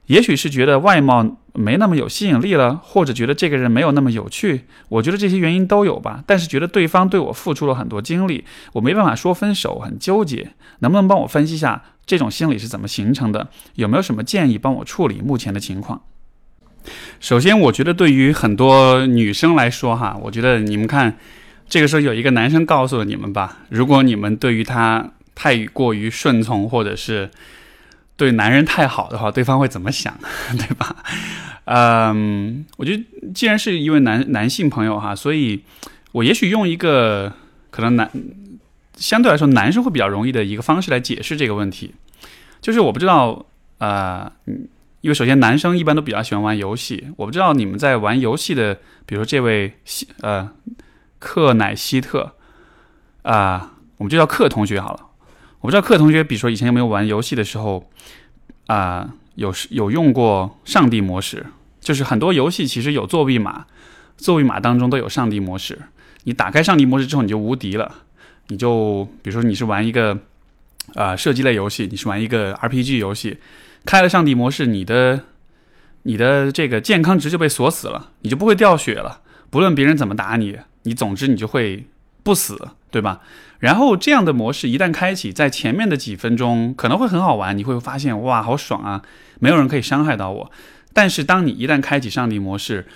[0.08, 4.62] 也许是觉得外貌没那么有吸引力了，或者觉得这个人没有那么有趣。
[4.88, 6.24] 我觉得这些原因都有吧。
[6.26, 10.54] 但是觉得对方对我付出了很多精力，我没办法说分手，很纠结。
[10.80, 13.50] 能不能帮我分析一下这种心理是怎么形成的？
[13.76, 16.02] 有没有什么建议帮我处理目前的情况？
[17.20, 21.20] 首先，我觉得对于很多女生来说，哈，我觉得你们看。
[21.70, 27.30] 这个时候有一个男生告诉了你们吧，如果你们对于他太过于顺从，或者是
[28.18, 30.18] 对男人太好的话，对方会怎么想，
[30.58, 30.96] 对吧？
[31.66, 33.04] 嗯，我觉得
[33.36, 35.62] 既然是一位男男性朋友哈，所以
[36.12, 37.32] 我也许用一个
[37.70, 38.12] 可能男
[38.96, 41.94] 相对来说男生会比较容易的一个方式来解释这个问题，
[42.62, 43.46] 就是我不知道
[43.78, 44.32] 啊，
[45.02, 48.74] 因为首先男生一般都比较喜欢玩游戏，我不知道你们在玩游戏的，
[49.06, 49.74] 比如说这位
[50.22, 50.50] 呃。
[51.20, 52.34] 克乃希特，
[53.22, 55.08] 啊，我们就叫克同学好了。
[55.62, 57.90] 我不知道克同学，比如说以前有没有玩游戏的时候，
[58.68, 61.46] 啊，有有用过上帝模式，
[61.82, 63.66] 就是很多游戏其实有作弊码，
[64.16, 65.78] 作弊码当中都有上帝模式。
[66.24, 67.94] 你打开上帝模式之后，你就无敌了。
[68.48, 70.18] 你就比如说你是玩一个
[70.96, 73.38] 啊射击类游戏，你是玩一个 RPG 游戏，
[73.86, 75.22] 开了上帝模式，你的
[76.04, 80.58] 你的这个健康值就被锁死了，你就不会掉血了，不论别人怎么打你。
[80.84, 81.86] 你总之你就会
[82.24, 83.22] 不死，对吧？
[83.60, 89.02] 然后这样的模式一旦开启，在前面的几分钟可能会很好玩，你会发现哇，好爽啊！
[89.40, 90.52] 没有人可以伤害到我。
[90.94, 92.88] 但是当你一旦开启上帝模式，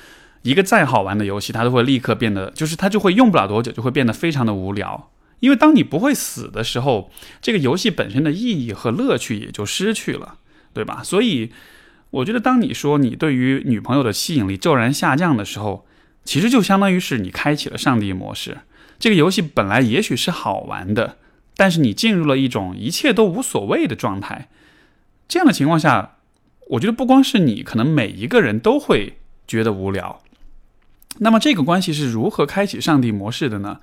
[0.44, 5.10] 一个再好玩的游戏，它都会立刻变得，就是它就会用不了多久，就会变得非常的无聊。
[5.42, 10.36] 因为当你不会死的时候，这个游戏本身的意义和乐趣也就失去了，
[10.74, 11.02] 对吧？
[11.04, 11.52] 所以
[12.12, 15.86] 我觉得，当你说你对于女朋友的吸引力骤然下降的时候，
[16.24, 18.60] 其实就相当于是你开启了上帝模式，
[18.98, 21.18] 这个游戏本来也许是好玩的，
[21.58, 24.50] 但是你进入了一种一切都无所谓的状态。
[25.28, 26.18] 这样的情况下，
[26.70, 30.22] 我觉得不光是你，可能每一个人都会觉得无聊。
[31.20, 33.80] 那么这个关系是如何开启上帝模式的呢？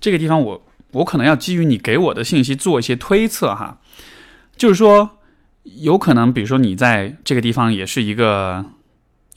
[0.00, 3.78] 这个地方我我可能要基于你给我的信息做一些推测哈，
[4.56, 5.18] 就是说
[5.64, 8.64] 有可能，比如说你在这个地方也是一个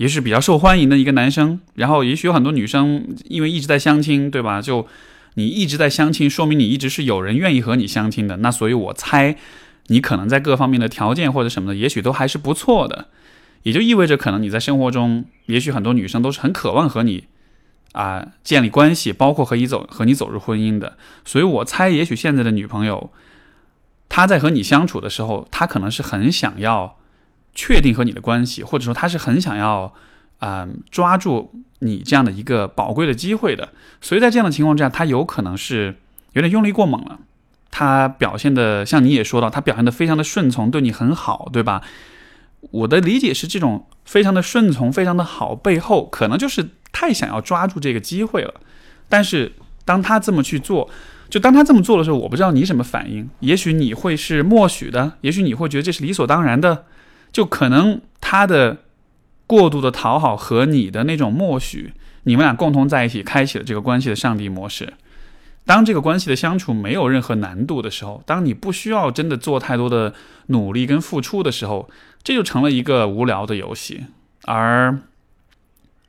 [0.02, 4.60] 也是比较受欢迎的一个男生，然后也许有很多女生因为一直在相亲，对吧？
[4.60, 4.88] 就
[5.36, 8.38] 你一直在相亲，说明你一直是有人愿意和你相亲的。
[8.38, 9.38] 那所以我猜
[9.90, 13.10] 你可能在各方面的条件或者什么的，也许都还是不错的，
[13.62, 17.26] 也就意味着可能你在生活中，也许很多女生都是很渴望和你。
[17.92, 23.12] 啊，建立关系，包括和你走和你走入婚姻的，所以我猜，也许现在的女朋友，
[24.10, 26.98] 她在和你相处的时候，她可能是很想要
[27.54, 29.94] 确定和你的关系，或者说他是很想要
[30.40, 33.70] 啊抓住你这样的一个宝贵的机会的。
[34.02, 35.96] 所以在这样的情况之下，他有可能是
[36.34, 37.20] 有点用力过猛了。
[37.70, 41.82] 他表现的像你也说到，他表现的非常的顺从，对你很好，对吧？
[42.72, 46.70] 我的理解是，这种非常的顺从，非常的好，背后可能就是。
[46.94, 48.54] 太想要抓住这个机会了，
[49.08, 49.54] 但是
[49.86, 50.90] 当他这么去做，
[51.30, 53.30] 就当他这么做的时候，我不知道你什么反应。
[53.40, 56.84] 也许你会是默许的，也许你会觉得这是理所当然的。
[57.32, 58.78] 就可能他的
[59.48, 64.94] 过度的讨好和你的那种默许，你们俩共同在一起开启了这个关系的上帝模式。
[65.66, 70.14] 当这个关系的相处没有任何难度的时候，当你不需要真的做太多的
[70.48, 71.90] 努力跟付出的时候，
[72.24, 74.06] 这就成了一个无聊的游戏，
[74.46, 75.00] 而。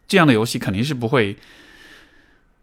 [0.09, 1.39] 这样的游戏肯定是不会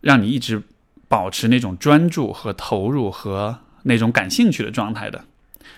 [0.02, 0.62] 让你一直
[1.08, 5.26] 保持那种专注和投入和那种感兴趣的状态的。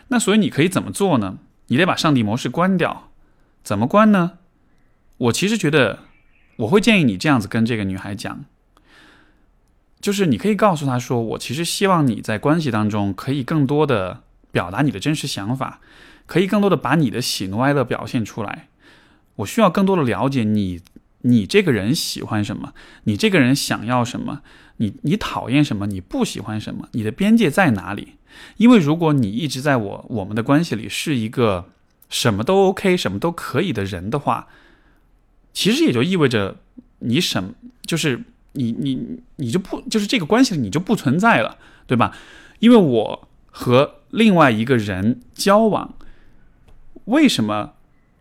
[0.09, 1.37] 那所以你可以怎么做呢？
[1.71, 3.09] 你得把上帝模式关掉。
[3.63, 4.39] 怎么关呢？
[5.17, 5.99] 我其实觉得
[6.57, 8.43] 我会建议你这样子跟这个女孩讲，
[10.01, 15.79] 就是你可以告诉她说：“我其实希望你在关系当中可以更多的表达你的真实想法，
[16.25, 18.67] 可以更多的把你的喜怒哀乐表现出来。
[19.37, 20.81] 我需要更多的了解你。”
[21.23, 22.73] 你这个人喜欢什么？
[23.03, 24.41] 你这个人想要什么？
[24.77, 25.85] 你你讨厌什么？
[25.85, 26.89] 你不喜欢什么？
[26.93, 28.15] 你的边界在哪里？
[28.57, 31.65] 因为如果你一直在我我们的关系里是一个
[32.09, 34.47] 什么都 OK、什么都可以的人的话，
[35.53, 36.57] 其实也就意味着
[36.99, 42.15] 你什就是你你你就不就是这个关系你就不存在了，对吧？
[42.59, 45.93] 因为我和另外一个人交往，
[47.05, 47.73] 为什么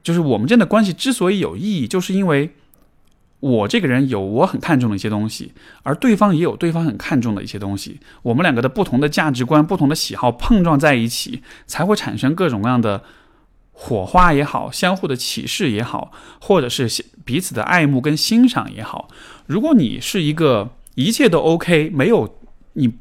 [0.03, 2.55] 就是我们这样的关系之所以有意义，就是因为。
[3.41, 7.99] 我这个人有我很看重的一些东西，而对方也有对方很看重的一些东西。
[8.23, 13.03] 我们两个的不同的价值观、不同的喜好碰撞在一起，才会产生各种各样的
[13.73, 19.09] 火花也好，相互的启示也好，或者是彼此的爱慕跟欣赏也好。
[19.47, 22.39] 如果你是一个一切都 OK，没有
[22.75, 22.93] 你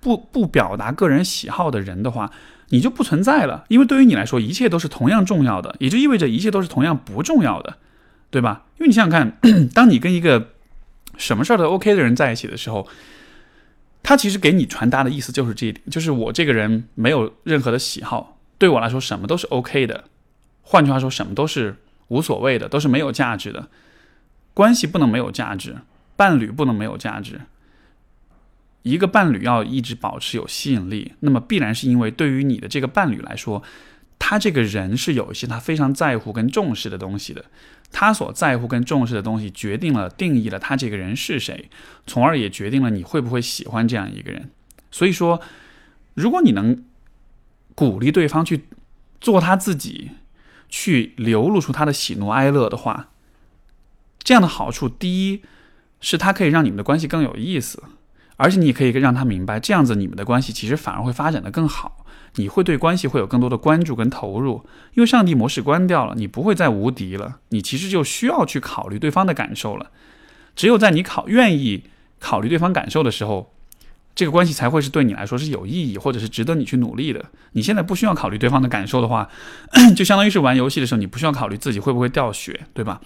[0.00, 2.30] 不不表达个人喜好的人的话，
[2.68, 3.64] 你就不存在了。
[3.66, 7.78] 因为对于你来说，一切都是同样重要的，也就意味着一切都是同样不重要的。
[8.30, 8.66] 对吧？
[8.78, 10.52] 因为你想想看， 当你跟一个
[11.16, 12.86] 什么事儿都 OK 的人在一起的时候，
[14.02, 20.04] 他其实给你传达的意思就是这一点：，就是我这个人没有任何的喜好，对我来说什么都是 OK 的。
[20.62, 21.76] 换句话说，什么都是
[22.08, 23.68] 无所谓的，都是没有价值的。
[24.54, 25.76] 关系不能没有价值，
[26.16, 27.40] 伴侣不能没有价值。
[28.82, 33.62] 一个伴侣要一直保持有吸引力，那么必然是因为对于你的这个伴侣来说，
[34.18, 37.44] 他这个人是有一些他非常在乎跟重视的东西的。
[37.90, 41.70] 他所在乎跟重视的东西，决定了定义了他这个人是谁，
[42.06, 44.50] 从而也决定了你会不会喜欢这样一个人。
[44.90, 45.40] 所以说，
[46.12, 46.84] 如果你能
[47.74, 48.64] 鼓励对方去
[49.20, 50.10] 做他自己，
[50.68, 53.08] 去流露出他的喜怒哀乐的话，
[54.22, 55.42] 这样的好处，第一
[56.02, 57.82] 是他可以让你们的关系更有意思，
[58.36, 61.97] 而且你可以让他明白，这样子你们的关系其实反而会发展的更好。
[62.36, 64.64] 你会对关系会有更多的关注跟投入，
[64.94, 67.38] 因为上帝模式关掉了，你不会再无敌了。
[67.48, 69.90] 你其实就需要去考虑对方的感受了。
[70.54, 71.84] 只有在你考愿意
[72.20, 73.52] 考虑对方感受的时候，
[74.14, 77.24] 这个关系才会是对你来说是有意义，或者是值得你去努力的。
[77.52, 79.28] 你现在不需要考虑对方的感受的话，
[79.96, 83.00] 就相当于是玩游戏的时候，你不需要考虑自己会不会掉血，对吧？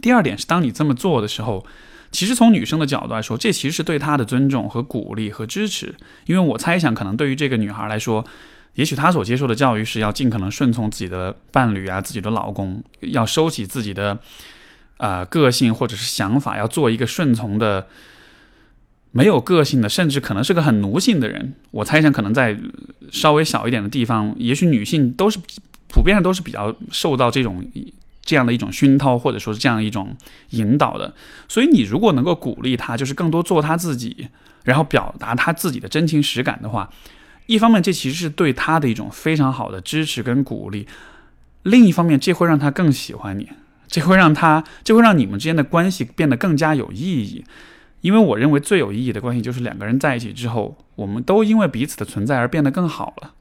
[0.00, 1.64] 第二点是，当你这么做的时候。
[2.12, 5.94] 其实从女生的角度来说，这其实是对她的尊重和鼓励和支持。
[6.26, 8.24] 因为我猜想，可能对于这个女孩来说，
[8.74, 14.18] 也许她所接受的教育是要尽可能顺从自己的伴侣啊，自己的老公，要收起自己的
[14.98, 17.86] 啊个性或者是想法，要做一个顺从的、
[19.10, 21.54] 没有个性的，甚至可能是个很奴性的人。
[21.70, 22.58] 我猜想，可能在
[23.10, 25.38] 稍微小一点的地方，也许女性都是
[25.88, 27.64] 普遍上都是比较受到这种
[28.24, 30.16] 这样的一种熏陶，或者说是这样一种
[30.50, 31.14] 引导的。
[31.48, 34.28] 所以你如果能够鼓励他，就是更多做他自己，
[34.64, 36.90] 然后表达他自己的真情实感的话，
[37.46, 40.86] 一方面这其实是对他的一种非常好的支持跟鼓励，
[41.64, 43.48] 另一方面这会让他更喜欢你，
[43.88, 47.44] 这会让他，这会让你们之间的关系变得更加有意义。
[48.00, 53.32] 因为我认为最有意义的关系就是两个人在一起之后，我们都因为彼此的存在而变得更好了，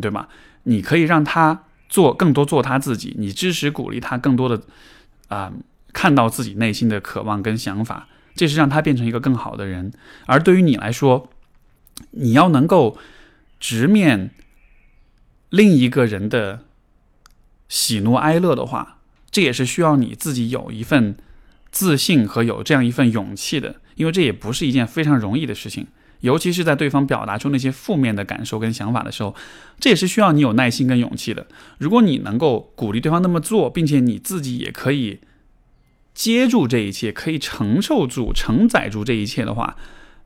[0.00, 0.28] 对吗？
[0.64, 4.62] 你可以让他做更多做他自己，你支持鼓励他更多的
[5.28, 5.52] 啊，
[5.92, 9.92] 看到自己内心的渴望跟想法，这是让他变成一个更好的人。
[10.26, 11.30] 而对于你来说，
[12.10, 12.98] 你要能够
[13.60, 14.30] 直面
[15.50, 16.64] 另一个人的
[17.68, 18.98] 喜怒哀乐的话，
[19.30, 21.16] 这也是需要你自己有一份
[21.70, 23.76] 自信和有这样一份勇气的。
[23.94, 25.86] 因为这也不是一件非常容易的事情，
[26.24, 29.36] 尤其是在对方表达出那些负面的感受跟想法的时候，
[29.78, 31.46] 这也是需要你有耐心跟勇气的。
[31.76, 35.20] 如果你能够鼓励对方那么做，并且你自己也可以
[36.14, 39.76] 接住这一切，可以承受住、承载住这一切的话，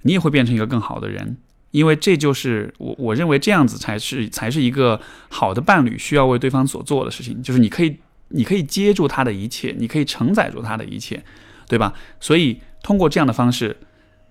[0.03, 1.37] 你也会变成一个更好的人。
[1.73, 11.25] 因为这就是我我认为这样子才是才是一个好的伴侣需要为对方所做的事情，就是你可以你可以接住他的一切，你可以承载住他的一切，
[11.67, 11.93] 对吧？
[12.21, 12.61] 所以。
[12.81, 13.77] 通过这样的方式，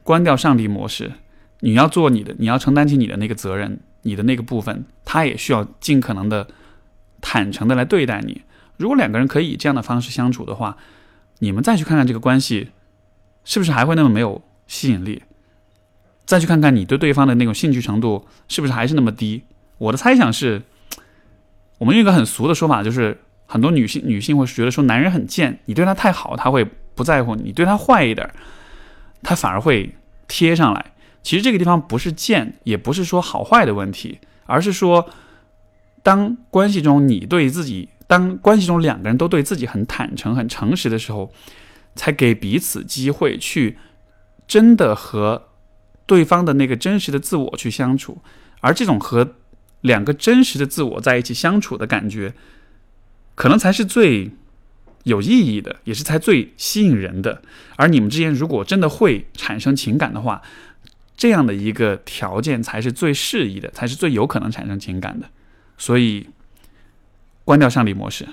[0.03, 1.11] 关掉上帝模式，
[1.59, 6.47] 你要做你的，你要承担起你的那个责任，你的那个部分，他也需要尽可能的
[7.21, 8.41] 坦诚的来对待你。
[8.77, 10.77] 如果两个人可以以这样的方式相处的话，
[11.39, 12.69] 你们再去看看这个关系，
[13.43, 15.23] 是不是还会那么没有吸引力？
[16.25, 19.43] 再去看看你对对方的那种兴趣程度，是不是还是那么低？
[19.77, 20.61] 我的猜想是，
[21.77, 26.67] 我们用一个很俗的说法，就是很多女性女性会觉得说男人很贱，你对他太好，他会。
[26.97, 28.27] 不在乎你对他坏一点，
[29.21, 29.95] 他反而会
[30.27, 30.93] 贴上来。
[31.23, 35.09] 其实这个地方不是贱，也不是说好坏的问题，而是说，
[36.03, 41.31] 当关系中你对自己，当关系中两个人都对自己很坦诚、很诚实的时候，
[41.95, 43.77] 才给彼此机会去
[44.47, 45.49] 真的和
[46.05, 48.21] 对方的那个真实的自我去相处。
[48.61, 49.35] 而这种和
[49.81, 52.33] 两个真实的自我在一起相处的感觉，
[53.35, 54.31] 可能才是最。
[55.03, 57.41] 有意义的，也是才最吸引人的。
[57.77, 60.41] 而你们之间如果真的会产生情感的话，
[61.17, 65.27] 这样的一个条件才是最适宜的，才是最有可能产生情感的。
[65.77, 66.29] 所以，
[67.43, 68.27] 关掉上帝模式。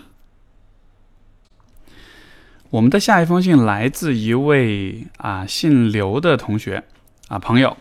[2.71, 6.85] 我们的下一封信来自一位啊姓刘的同学
[7.29, 7.77] 啊朋友，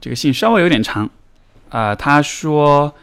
[0.00, 1.10] 这个信稍微有点长
[1.68, 2.94] 啊，他说。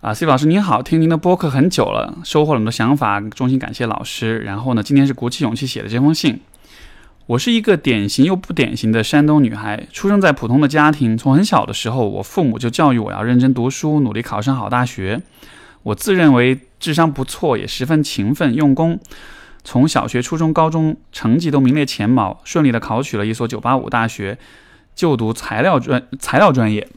[0.00, 4.38] 啊，C 老师您好，听您的播客很久了，收获了很多想法，衷心感谢老师。
[4.38, 6.40] 然后呢，今天是鼓起勇气写的这封信。
[7.30, 11.16] 我是一个典型又不典型的山东女孩，出生在普通的家庭。
[11.16, 15.22] 从很小的时候，我父母就教育我要认真读书，努力考上好大学。
[15.84, 18.98] 我自认为智商不错，也十分勤奋用功。
[19.62, 24.36] 从小学、初中、高中成绩都名列前茅，顺利的考取了一所985大学，
[24.96, 26.88] 就读材料专材料专业。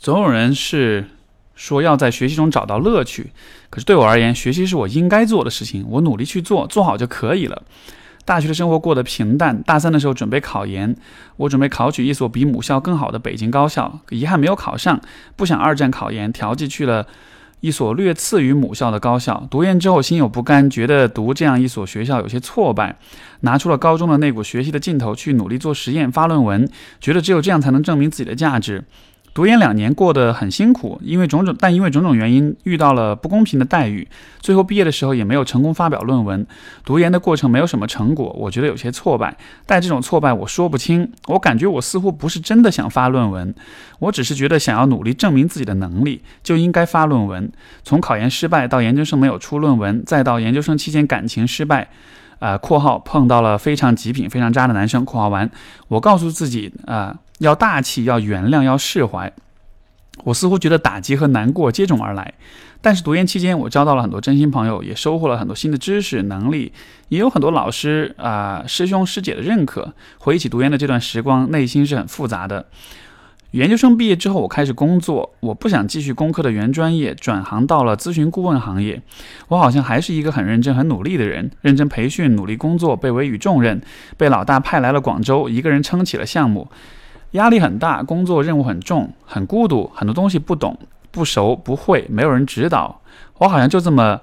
[0.00, 1.08] 总有人是。
[1.54, 3.30] 说要在学习中找到乐趣，
[3.68, 7.62] 可是对我而言，学习是我应该做的事情，我努力去做，做好就可以了。
[8.24, 10.94] 大学的生活过得平淡，大三的时候准备考研，
[11.36, 15.00] 我准备考取一所比母校更好的北京高校，遗憾没有考上。
[15.34, 17.06] 不想二战考研，调剂去了
[17.60, 19.46] 一所略次于母校的高校。
[19.50, 22.96] 读研之后心有不甘，觉得读这样一所学校有些挫败，
[23.40, 26.68] 拿出了高中的那股学习的劲头去努力做实验、发论文，
[27.00, 28.84] 觉得只有这样才能证明自己的价值。
[29.34, 34.06] 读研两年过得很辛苦，因为种种，但因为种种原因遇到了不公平的待遇，
[34.40, 36.46] 最后毕业的时候也没有成功发表论文。
[36.84, 39.34] 读研的过程没有什么成果，我觉得有些挫败。
[39.64, 43.54] 但这种挫败我说不清，我感觉我似乎不是真的想发论文，
[44.00, 47.50] 我只是觉得想要努力证明自己的能力就应该发论文。
[47.82, 51.88] 从考研失败到研究生没有出论文，再到研究生期间感情失败，
[52.38, 55.50] 啊（括号碰到了非常极品、非常渣的男生）（括号完），
[55.88, 57.16] 我告诉自己啊。
[57.42, 59.32] 要大气，要原谅，要释怀。
[60.24, 62.34] 我似乎觉得打击和难过接踵而来，
[62.80, 66.72] 但是读研期间，我交到了很多真心朋友，也收获了很多新的知识能力，
[67.08, 69.94] 也有很多老师啊师兄师姐的认可。
[70.18, 72.66] 回忆起读研的这段时光，内心是很复杂的。
[73.52, 79.02] 研究生毕业之后，我开始工作，我不想继续工科的原专业，转行到了咨询顾问行业。
[79.48, 83.82] 我好像还是一个很认真、很努力的人，认真培训，努力工作，被委以重任，
[84.16, 86.70] 被老大派来了广州，一个人撑起了项目。
[87.32, 90.78] 压力很大，工作任务很重，很孤独，很多东西不懂、
[91.10, 93.00] 不熟、不会，没有人指导。
[93.38, 94.20] 我好像就这么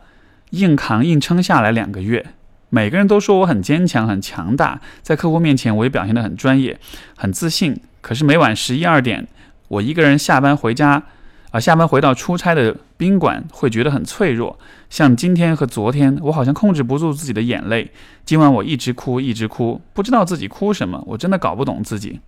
[0.51, 2.25] 硬扛硬撑下来两个月。
[2.69, 6.79] 每个人都说我很坚强、很强大，在客户面前我也表现得很专业、
[7.17, 7.75] 很自信。
[8.01, 9.27] 可是每晚十一二点，
[9.67, 11.01] 我一个人下班回家，
[11.49, 14.59] 啊，下班回到出差的宾馆会觉得很脆弱。
[14.91, 17.91] 像今天和昨天，我好像控制不住自己的眼泪。
[18.23, 21.03] 今晚我一直哭，一直哭，不知道自己哭什么。
[21.07, 22.19] 我真的搞不懂自己。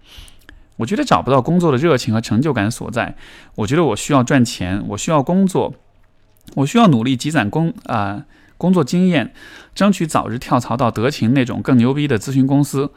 [0.81, 3.15] 我觉得找不到工作的热情和成就感所在。
[3.55, 5.75] 我觉得我需要赚钱，我需要工作，
[6.55, 8.25] 我需要努力积攒工啊
[8.57, 9.31] 工作经验，
[9.75, 12.91] 争取早日跳槽到德勤那种更牛逼的咨询公司。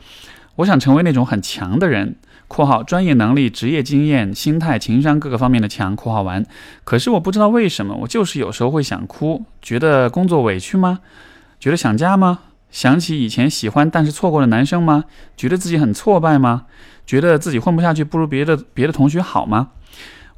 [0.56, 2.16] 我想成为那种很强的人。
[2.46, 5.96] 括号专业能力、职业经验、心态、情商各个方面的强。
[5.96, 6.44] 括号完。
[6.84, 11.00] 可是我不知道为什么，我就是有时候会想哭，觉得工作委屈吗？
[11.58, 12.40] 觉得想家吗？
[12.70, 15.04] 想起以前喜欢但是错过的男生吗？
[15.36, 16.66] 觉得自己很挫败吗？
[17.06, 19.70] 觉得自己混不下去，不如别的别的同学好吗？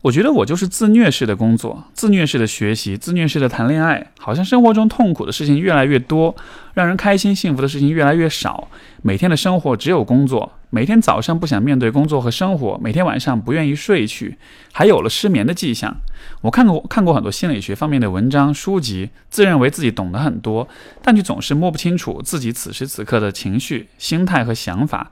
[0.02, 6.36] 我觉得我就是自虐式的工作，自虐式的学习，自虐式的谈恋爱，好像生活中痛苦的事情越来越多，
[6.74, 8.68] 让人开心幸福的事情越来越少。
[9.02, 14.36] 每天的生活只有工作，每天早上不想面对工作和生活，每天晚上不愿意睡去，
[14.72, 15.96] 还有了失眠的迹象。
[16.42, 20.68] 我看过看过很多心理学方面的文章书籍，自认为自己懂得很多，
[21.02, 25.10] 但却总是摸不清楚自己此时此刻的情绪、心态和想法。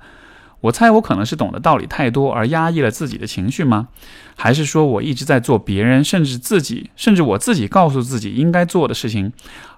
[0.64, 3.88] 我猜我可能是懂得道理太多而压抑了自己的情绪吗？
[4.34, 9.30] 还是说我一直在做别人甚至自己甚至我自己告诉自己应该做的事情，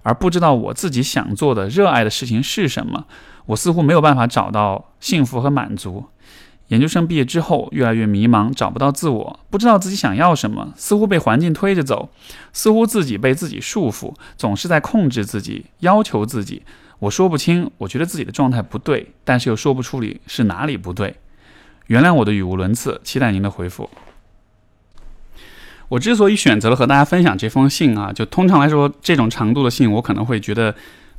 [0.05, 3.07] 而不知道我自己想做的热爱的事情是什么？
[3.47, 6.05] 我似乎没有办法找到幸福和满足。
[6.69, 12.09] 研究生毕业之后，越来越迷茫，找不到自我，不知道自己想要什么，似乎被环境推着走，
[12.53, 16.63] 似乎自己被自己束缚，总是在控制自己，要求自己。
[16.99, 21.17] 我说不清，我觉得自己的状态不对，但是又说不出理是哪里不对。
[21.89, 23.91] 原谅我的语无伦次，期待您的回复。
[25.89, 30.75] 我之所以选择了和大家分享这封信啊，就通常来说，这种长度的信我可能会觉得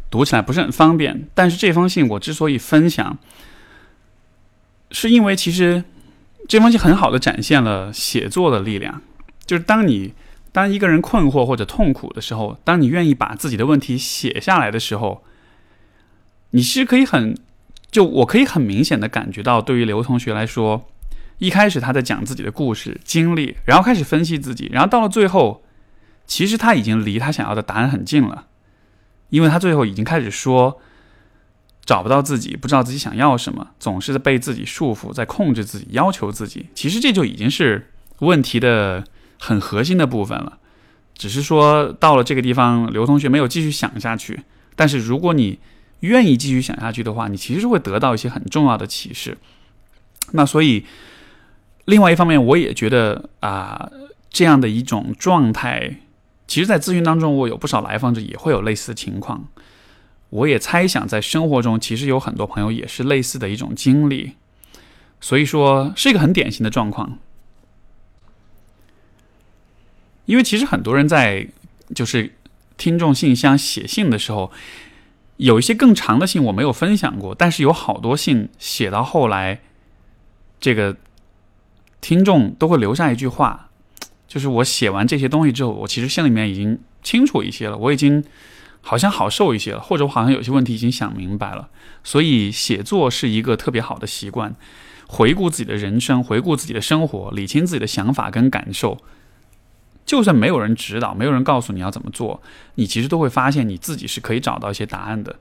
[0.10, 1.30] 读起来不是很方便。
[1.34, 3.18] 但是这封信我之所以分享，
[4.92, 5.84] 是因为其实
[6.50, 9.02] 这封信很好的展现了写作的力量。
[9.46, 10.14] 就是当你
[10.52, 15.24] 当一个人困惑或者痛苦的时候，当你愿意把自己的问题写下来的时候。
[16.52, 17.38] 你其实可以很，
[17.92, 20.88] 就我可以很明显的感觉到，对于刘同学来说，
[21.40, 25.64] 一开始他在讲自己的故事经历，然后开始分析自己，然后到了最后，
[26.26, 28.48] 其实他已经离他想要的答案很近了，
[29.30, 30.80] 因为他最后已经开始说，
[31.86, 36.68] 找不到自己，不知道自己想要什么，总是在被自己束缚，在控制自己，要求自己。
[36.74, 39.04] 其实这就已经是问题的
[39.40, 40.58] 很核心的部分了，
[41.16, 44.42] 只是说到了这个地方，刘同学没有继续想下去。
[44.76, 45.60] 但是如果你
[46.02, 49.38] 愿意继续想下去的话，你其实会得到一些很重要的启示。
[50.34, 50.86] 那所以，
[51.86, 53.90] 另外一方面，我也觉得啊，
[54.30, 56.02] 这样的一种状态，
[56.48, 59.48] 其实，在咨询当中，我有不少来访者也会有类似的情况。
[60.30, 64.34] 我也猜想，在生活中，其实有很多朋友也是类似的一种经历。
[65.20, 67.18] 所以说，是一个很典型的状况。
[70.26, 71.48] 因为其实很多人在
[71.96, 72.36] 就是
[72.76, 74.52] 听众信箱写信的时候。
[75.38, 79.62] 有一些更长的信我没有分享过，但是有好多信写到后来，
[80.60, 80.98] 这个
[82.02, 83.70] 听众都会留下一句话，
[84.28, 88.24] 就是我写完这些东西之后，我其实心里面已经清楚一些了，我已经
[88.82, 91.70] 好像好受一些了，或者我好像有些问题已经想明白了。
[92.04, 94.56] 所以写作是一个特别好的习惯，
[95.08, 98.98] 回顾自己的人生，回顾自己的生活，理清自己的想法跟感受。
[100.08, 102.42] 就算没有人指导，没有人告诉你要怎么做，
[102.76, 105.36] 你其实都会发现你自己是可以找到一些答案的。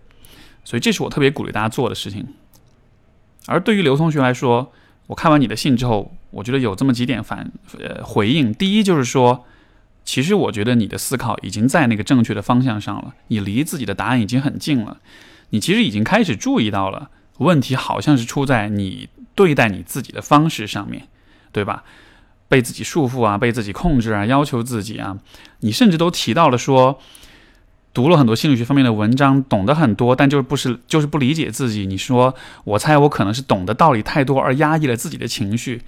[0.64, 2.26] 所以这是我特别鼓励大家做的事情。
[3.46, 4.72] 而对于刘同学来说，
[5.06, 8.52] 我看完你的信之后，我觉得有这么几点反呃回应。
[8.52, 9.44] 第一就是说，
[10.04, 14.98] 其实我觉得你的思考已经在那个正确的方向上了，你离自己的答案已经很近了。
[15.50, 21.06] 你其实已经开始注意到了问题，好像是出在你对待你自己的方式上面，
[21.52, 21.84] 对吧？
[22.48, 25.18] 被自己束缚啊，被自己控制啊，要求自己啊，
[25.60, 26.98] 你甚至都提到了说，
[27.92, 31.86] 读了很多心理学方面的文章，懂得很多，但就是不是就是不理解自己。
[31.86, 32.34] 你说，
[32.64, 35.82] 我猜我可能是懂得道理太多而压抑了自己的情绪。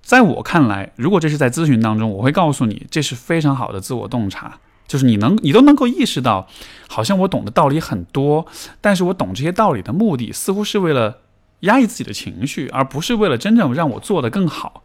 [0.00, 6.48] 在我看来，如果这是在咨询当中，我会告诉你，这是非常好的自我洞察，就是你能你都能够意识到，
[6.88, 8.46] 好像我懂的道理很多，
[8.80, 11.18] 但是我懂这些道理的目的似乎是为了
[11.60, 14.82] 压抑自己的情绪，而不是为了真正让我做得更好。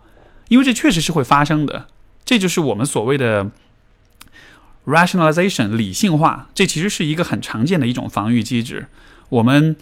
[0.50, 1.88] 因为这确实是会发生的，
[2.26, 3.50] 这就是我们所谓的
[4.86, 6.50] rationalization 理性化。
[6.54, 8.88] 这其实是一个很常见的一种防御机制。
[9.30, 9.76] 我们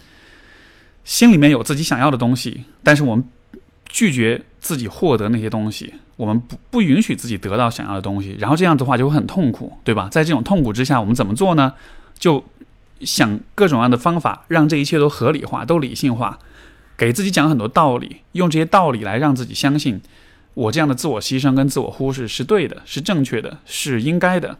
[1.04, 3.24] 心里面有自己想要的东西，但是我们
[3.88, 8.36] 拒绝自己获得那些东西，我们不不允许自己得到想要的东西。
[8.38, 10.08] 然后这样的话就会很痛苦，对吧？
[10.10, 11.74] 在这种痛苦之下，我们怎么做呢？
[12.18, 12.44] 就
[13.00, 16.38] 想各种各样的方法，让这一切都合理化、都理性化，
[16.96, 20.00] 给自己讲很多道理，用这些道理来让自己相信。
[20.54, 24.58] 我这样的自我牺牲跟自我忽视是对的，是正确的，是应该的。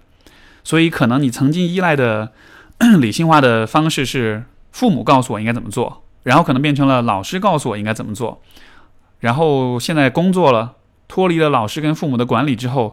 [0.65, 2.33] 所以，可能你曾经依赖的
[3.01, 8.41] 理性化的方式是父母告诉我应该怎么做，然后可能变成了老师告诉我应该怎么做，
[9.21, 10.77] 然后现在工作了，
[11.09, 12.93] 脱离了老师跟父母的管理之后，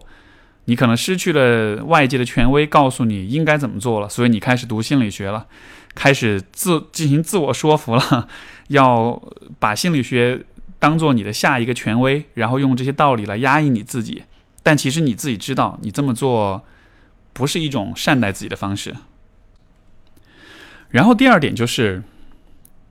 [0.65, 5.45] 你可能失去了外界的权威告诉你应该怎么做了，所以你开始读心理学了，
[5.95, 8.27] 开始自进行自我说服了，
[8.67, 9.21] 要
[9.59, 10.43] 把心理学
[10.79, 14.23] 当做你的下一个权威，然后用这些道理来压抑你自己，
[14.63, 16.65] 但其实你自己知道，你这么做。
[17.31, 18.93] 不是一种善待自己的方式。
[20.89, 22.03] 然后第二点就是，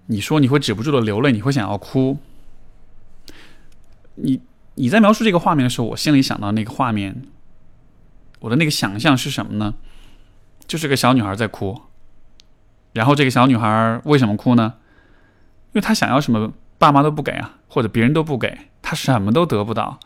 [0.07, 2.17] 你说你会止不住的流泪，你会想要哭。
[4.15, 4.41] 你
[4.77, 7.27] 你在描述这个画面的时候，我心里想到那个画面，
[8.39, 9.75] 我的那个想象是什么呢？
[10.67, 11.83] 就是个小女孩在哭。
[12.95, 14.77] 然后这个小女孩为什么哭呢？
[15.67, 19.99] 因为她想要什么，爸妈都不给啊，或者别人都不给，他什么都得不到，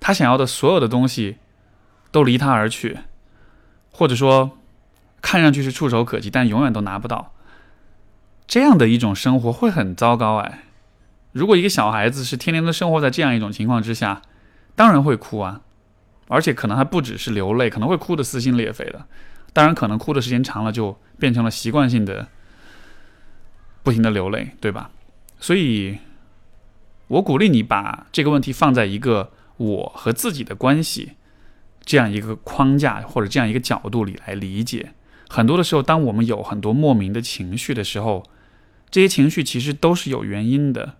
[0.00, 1.38] 他想要的所有的东西
[2.10, 2.98] 都离他而去。
[3.90, 4.58] 或者说，
[5.20, 7.32] 看上去是触手可及，但永远都拿不到。
[8.46, 10.64] 这样的一种生活会很糟糕哎。
[11.32, 14.22] 如果一个小孩子是天天都生活在这样一种情况之下，
[14.74, 15.60] 当然会哭啊，
[16.28, 19.04] 而且可能还不只是流泪，可能会哭得撕心裂肺的。
[19.52, 22.28] 当然，可能哭的时间长了，就变成了习惯性的，
[23.82, 24.90] 不停的流泪，对吧？
[25.40, 25.98] 所以，
[27.08, 31.12] 我鼓励你把这个问题放在一个我和自己的关系。
[31.84, 34.90] 这样一个框架或者这样一个角度里来理解，
[35.30, 38.24] 很多的时候，当我们有很多莫名的情绪的时候，
[38.90, 40.96] 这些情绪其实都是有原因的，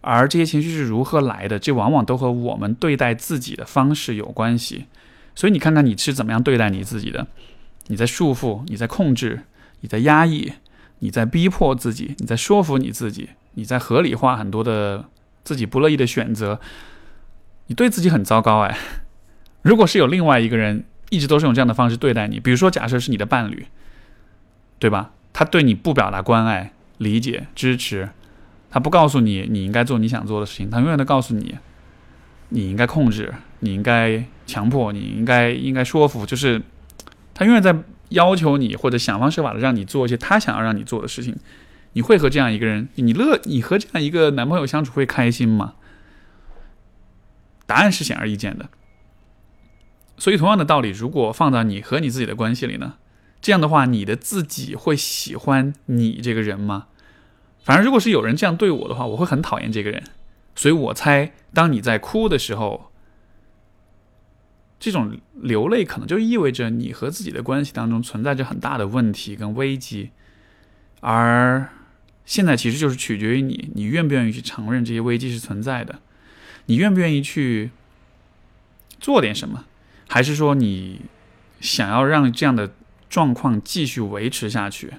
[0.00, 4.86] 而这些情绪是如何来的，这往往都和我们对待自己的方式有关系。
[5.34, 7.26] 所以你看看你是怎么样对待你自己的，
[7.88, 9.42] 你在束缚，你在控制，
[9.82, 10.54] 你在压抑，
[11.00, 15.04] 你在逼迫自己，你在说服你自己，你在合理化很多的
[15.44, 16.58] 自己不乐意的选择，
[17.66, 18.76] 你对自己很糟糕哎。
[19.62, 23.66] 如果是有另外一个人一直都是用这样的方式对待你，比如说假设是你的伴侣，
[24.78, 25.12] 对吧？
[25.32, 28.08] 他对你不表达关爱、理解、支持，
[28.70, 31.56] 他不告诉你你应该做你想做的事情，他永远都告诉你
[32.50, 36.60] 你应该控制、你应该强迫、你应该应该说服，就是
[37.32, 37.74] 他永远在
[38.10, 41.34] 要求你或者想方设法的让你做一些他想要让你做的事情。
[41.94, 45.74] 你会和这样一个人，你乐，你和这样一个男朋友相处会开心吗？
[47.66, 48.68] 答案是显而易见的。
[50.16, 52.94] 所以，同样的道理，如果放到你和你自己的关系里呢？
[53.40, 56.86] 这样的话，你的自己会喜欢你这个人吗？
[57.62, 60.04] 反正如果是有人这样对我的话，我会很讨厌这个人。
[60.54, 62.92] 所以我猜，当你在哭的时候，
[64.78, 70.10] 这种流泪可能就意味着你和自己的关系当中存在着很大的问题跟危机。
[71.00, 71.68] 而
[72.26, 76.00] 现在其实就是取决于你，你愿不愿意去承认这些危机是存在的，
[76.66, 77.70] 你愿不愿意去
[78.98, 79.64] 做点什么。
[80.08, 81.02] 还是说你
[81.60, 82.72] 想要让这样的
[83.08, 84.94] 状况继续维持下去？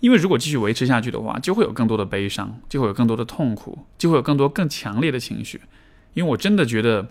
[0.00, 5.60] 因为如果继续维持下去的话，就会有更多的悲伤，就会有更多的痛苦，就会有更多更强烈的情绪。
[6.14, 7.08] 因为我真的觉得，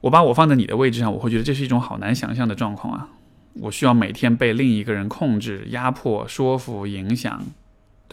[0.00, 3.10] 我把我放在你的位置上，我会觉得这是一种好难想象的状况啊！
[3.54, 7.44] 我需要每天被另一个人控制、压迫、说服、影响，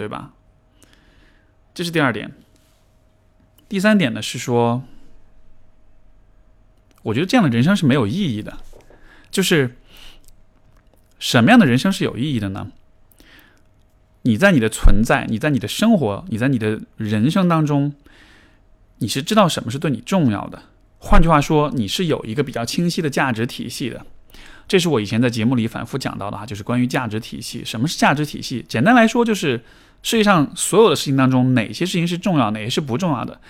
[0.02, 0.34] 对吧？
[1.76, 2.32] 这是第二点。
[3.70, 4.84] 第三点呢是说。
[7.04, 8.58] 我觉得这样的人生是没有意义的。
[9.30, 9.76] 就是
[11.20, 12.72] 什么样的人生是有意义的呢？
[14.24, 17.93] 你在你的存在，你在你的生活，你在你的人生当中，
[18.97, 20.64] 你是知道什么是对你重要的。
[20.97, 24.06] 换句话说，你是有一个比较清晰的价值体系的。
[24.72, 27.62] 这是我以前在节目里反复讲到的哈，就是关于价值体系。
[27.66, 28.66] 什么是价值体系？
[28.70, 29.62] 简单来说，就是
[30.02, 33.42] 世界上所有的事情当中，哪些事情是重要，哪些是不重要的。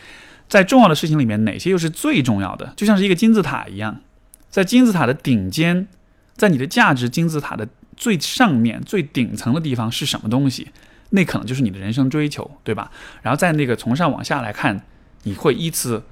[0.50, 2.74] 在重要的事情里面，哪些又是最重要的？
[2.76, 4.02] 就像是一个金字塔一样，
[4.50, 5.88] 在金字塔的顶尖，
[6.36, 10.70] 在你的价值金字塔的最上面、最顶层的地方是什么东西？
[11.12, 12.90] 那可能就是你的人生追求，对吧？
[13.22, 14.84] 然后在那个从上往下来看，
[15.22, 16.04] 你会依次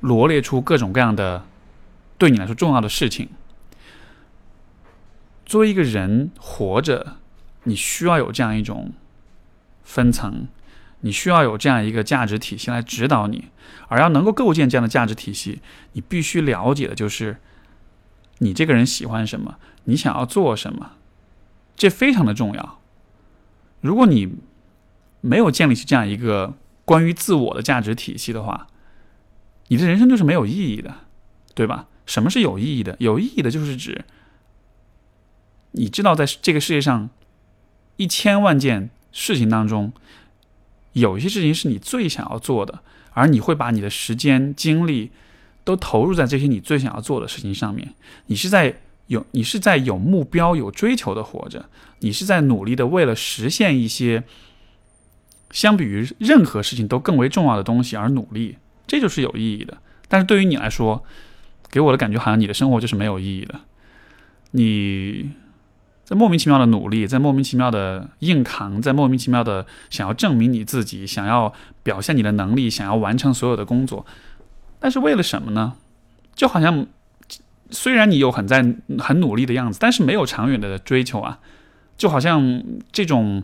[0.00, 1.46] 罗列出各种各样的
[2.18, 3.28] 对你来说重要的事情。
[5.44, 7.16] 作为一个人活着，
[7.64, 8.92] 你需要有这样一种
[9.82, 10.48] 分层。
[11.00, 13.50] 你需要有这样一个价值体系来指导你，
[13.88, 15.60] 而要能够构建这样的价值体系，
[15.92, 17.36] 你必须了解的就是
[18.38, 20.92] 你这个人喜欢什么，你想要做什么，
[21.76, 22.80] 这非常的重要。
[23.82, 24.36] 如果你
[25.20, 26.54] 没有建立起这样一个
[26.86, 28.68] 关于自我的价值体系的话，
[29.68, 30.94] 你的人生就是没有意义的，
[31.54, 31.88] 对吧？
[32.06, 32.96] 什么是有意义的？
[32.98, 34.06] 有意义的就是指
[35.74, 37.10] 你知道，在这个世界上
[37.96, 39.92] 一千万件事情当中。
[40.94, 42.78] 有一些事情是你最想要做的，
[43.14, 45.10] 而你会把你的时间精力
[45.64, 47.94] 都投入在这些你最想要做的事情上面。
[48.26, 51.68] 你是在有你是在有目标、有追求的活着，
[51.98, 54.22] 你是在努力的为了实现一些
[55.50, 59.76] 相比于任何事情都更为重要的东西而努力，这就是有意义的。
[60.06, 61.02] 但是对于你来说，
[61.72, 63.62] 给我的感觉好像你的生活就是没有意义的，
[64.52, 65.32] 你。
[66.04, 71.52] 在莫名其妙的努力，在莫名其妙的硬扛，在莫名其妙的想要证明你自己，想要
[71.82, 74.04] 表现你的能力，想要完成所有的工作，
[74.78, 75.72] 但是为了什么呢？
[76.34, 76.86] 就好像
[77.70, 78.62] 虽然你有很在
[78.98, 81.38] 很努力的样子，但是没有长远的追求啊，
[81.96, 83.42] 就好像这种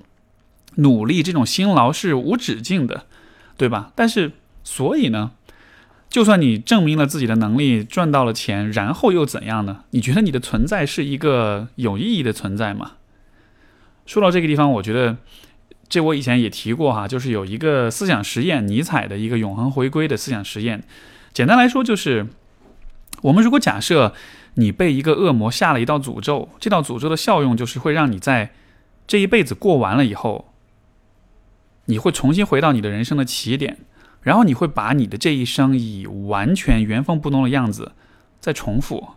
[0.77, 3.07] 努力、这种辛劳是无止境的，
[3.57, 3.93] 对吧？
[3.95, 4.33] 但是
[4.63, 5.33] 所以呢？
[6.11, 9.85] 就算你证明了自己的能力，赚到了钱，然后又怎样呢？
[9.91, 12.95] 你觉得你的存在是一个有意义的存在吗？
[14.07, 15.19] 说到这个地方，我觉得
[15.89, 20.83] 这我以前也提过哈，就是有一个思想实验，尼采的一个永恒回归的思想实验。
[21.33, 22.27] 简单来说，就是
[23.23, 24.13] 我们如果假设
[24.55, 28.51] 你被一个恶魔下了一道诅咒，这道诅咒的效用就是会让你在
[29.07, 30.53] 这一辈子过完了以后，
[31.85, 33.79] 你会重新回到你的人生的起点。
[34.23, 37.93] 然后你会把你的这一生以完全原封不动的样子
[38.39, 39.09] 再重复，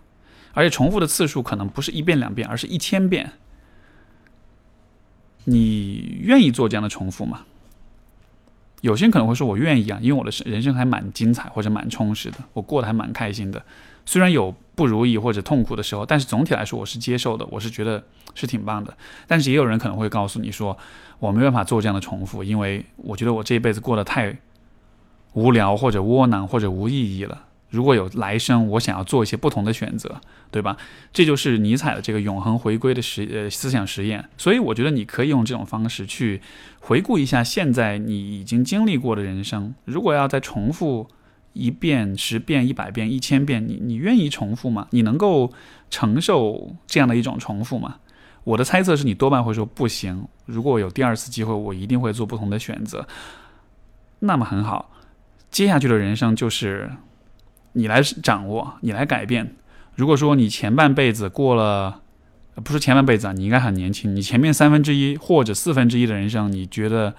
[0.53, 3.31] 而且重复的次数可能不是一遍两遍，而是一千遍。
[5.45, 7.41] 你愿意做这样的重复吗？
[8.79, 13.63] 有些人可能会说：“我愿意啊，因为我的人生还蛮精彩或者蛮充实的，我过得还蛮开心的。
[14.05, 18.03] 虽然有不如意或者痛苦的时候，但是总体来说我是接受的，我是觉得
[18.35, 18.95] 是挺棒的。”
[19.27, 20.77] 但是也有人可能会告诉你说
[21.19, 24.33] ：“我没办法做这样的重复，因为我觉得我这一辈子过得太……”
[25.33, 27.43] 无聊或者窝囊或者无意义了。
[27.69, 30.21] 如果有来生，我想要做一些不同的选择，
[30.51, 30.77] 对吧？
[31.11, 34.29] 这就是尼采的这个永恒回归的实呃思想实验。
[34.37, 36.39] 所以我觉得你可以用这种方式去
[36.79, 39.73] 回顾一下现在你已经经历过的人生。
[39.85, 41.07] 如果要再重复
[41.53, 44.87] 一遍、十遍、一百遍、一千遍，你你愿意重复吗？
[44.91, 45.51] 你能够
[45.89, 47.95] 承受这样的一种重复吗？
[48.43, 50.27] 我的猜测是你多半会说不行。
[50.45, 53.07] 如果有第二次机会，我一定会做不同的选择。
[54.19, 54.91] 那么很好。
[55.53, 56.89] 接下去的人生就是
[57.73, 59.55] 你来掌握，你来改变。
[59.95, 62.01] 如果说你前半辈子过了，
[62.55, 64.15] 不是前半辈子啊，你应该很年轻。
[64.15, 67.13] 你前面三分之一或者四分之一的人生，你觉得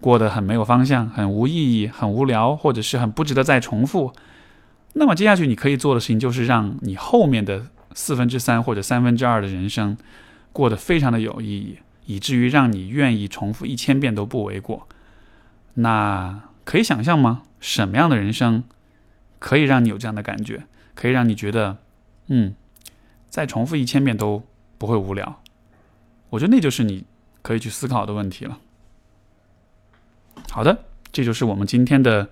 [0.00, 4.14] 过得很没有方向、很无意义、很无聊，或者是很不值得再重复。
[4.94, 9.94] 那么接下去你可以做的事情，就是让你后面的四分之三或者三分之二的人生
[10.54, 14.88] 过得非常的有意义，以至于让你愿意重复一千遍都不为过。
[15.74, 17.42] 那可以想象吗？
[17.60, 18.64] 什么样的人生
[19.38, 20.64] 可以让你有这样的感觉？
[20.94, 21.78] 可以让你觉得，
[22.26, 22.54] 嗯，
[23.28, 24.42] 再重复一千遍都
[24.78, 25.40] 不会无聊？
[26.30, 27.04] 我觉得那就是你
[27.40, 28.58] 可以去思考的问题了。
[30.50, 32.30] 好的，这就是我们今天的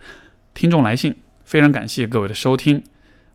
[0.53, 1.15] 听众来信，
[1.45, 2.83] 非常感谢各位的收听，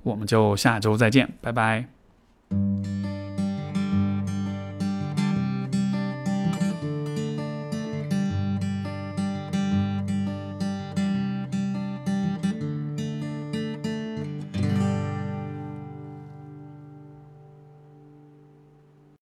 [0.03, 3.00] 我们就下周再见，拜拜。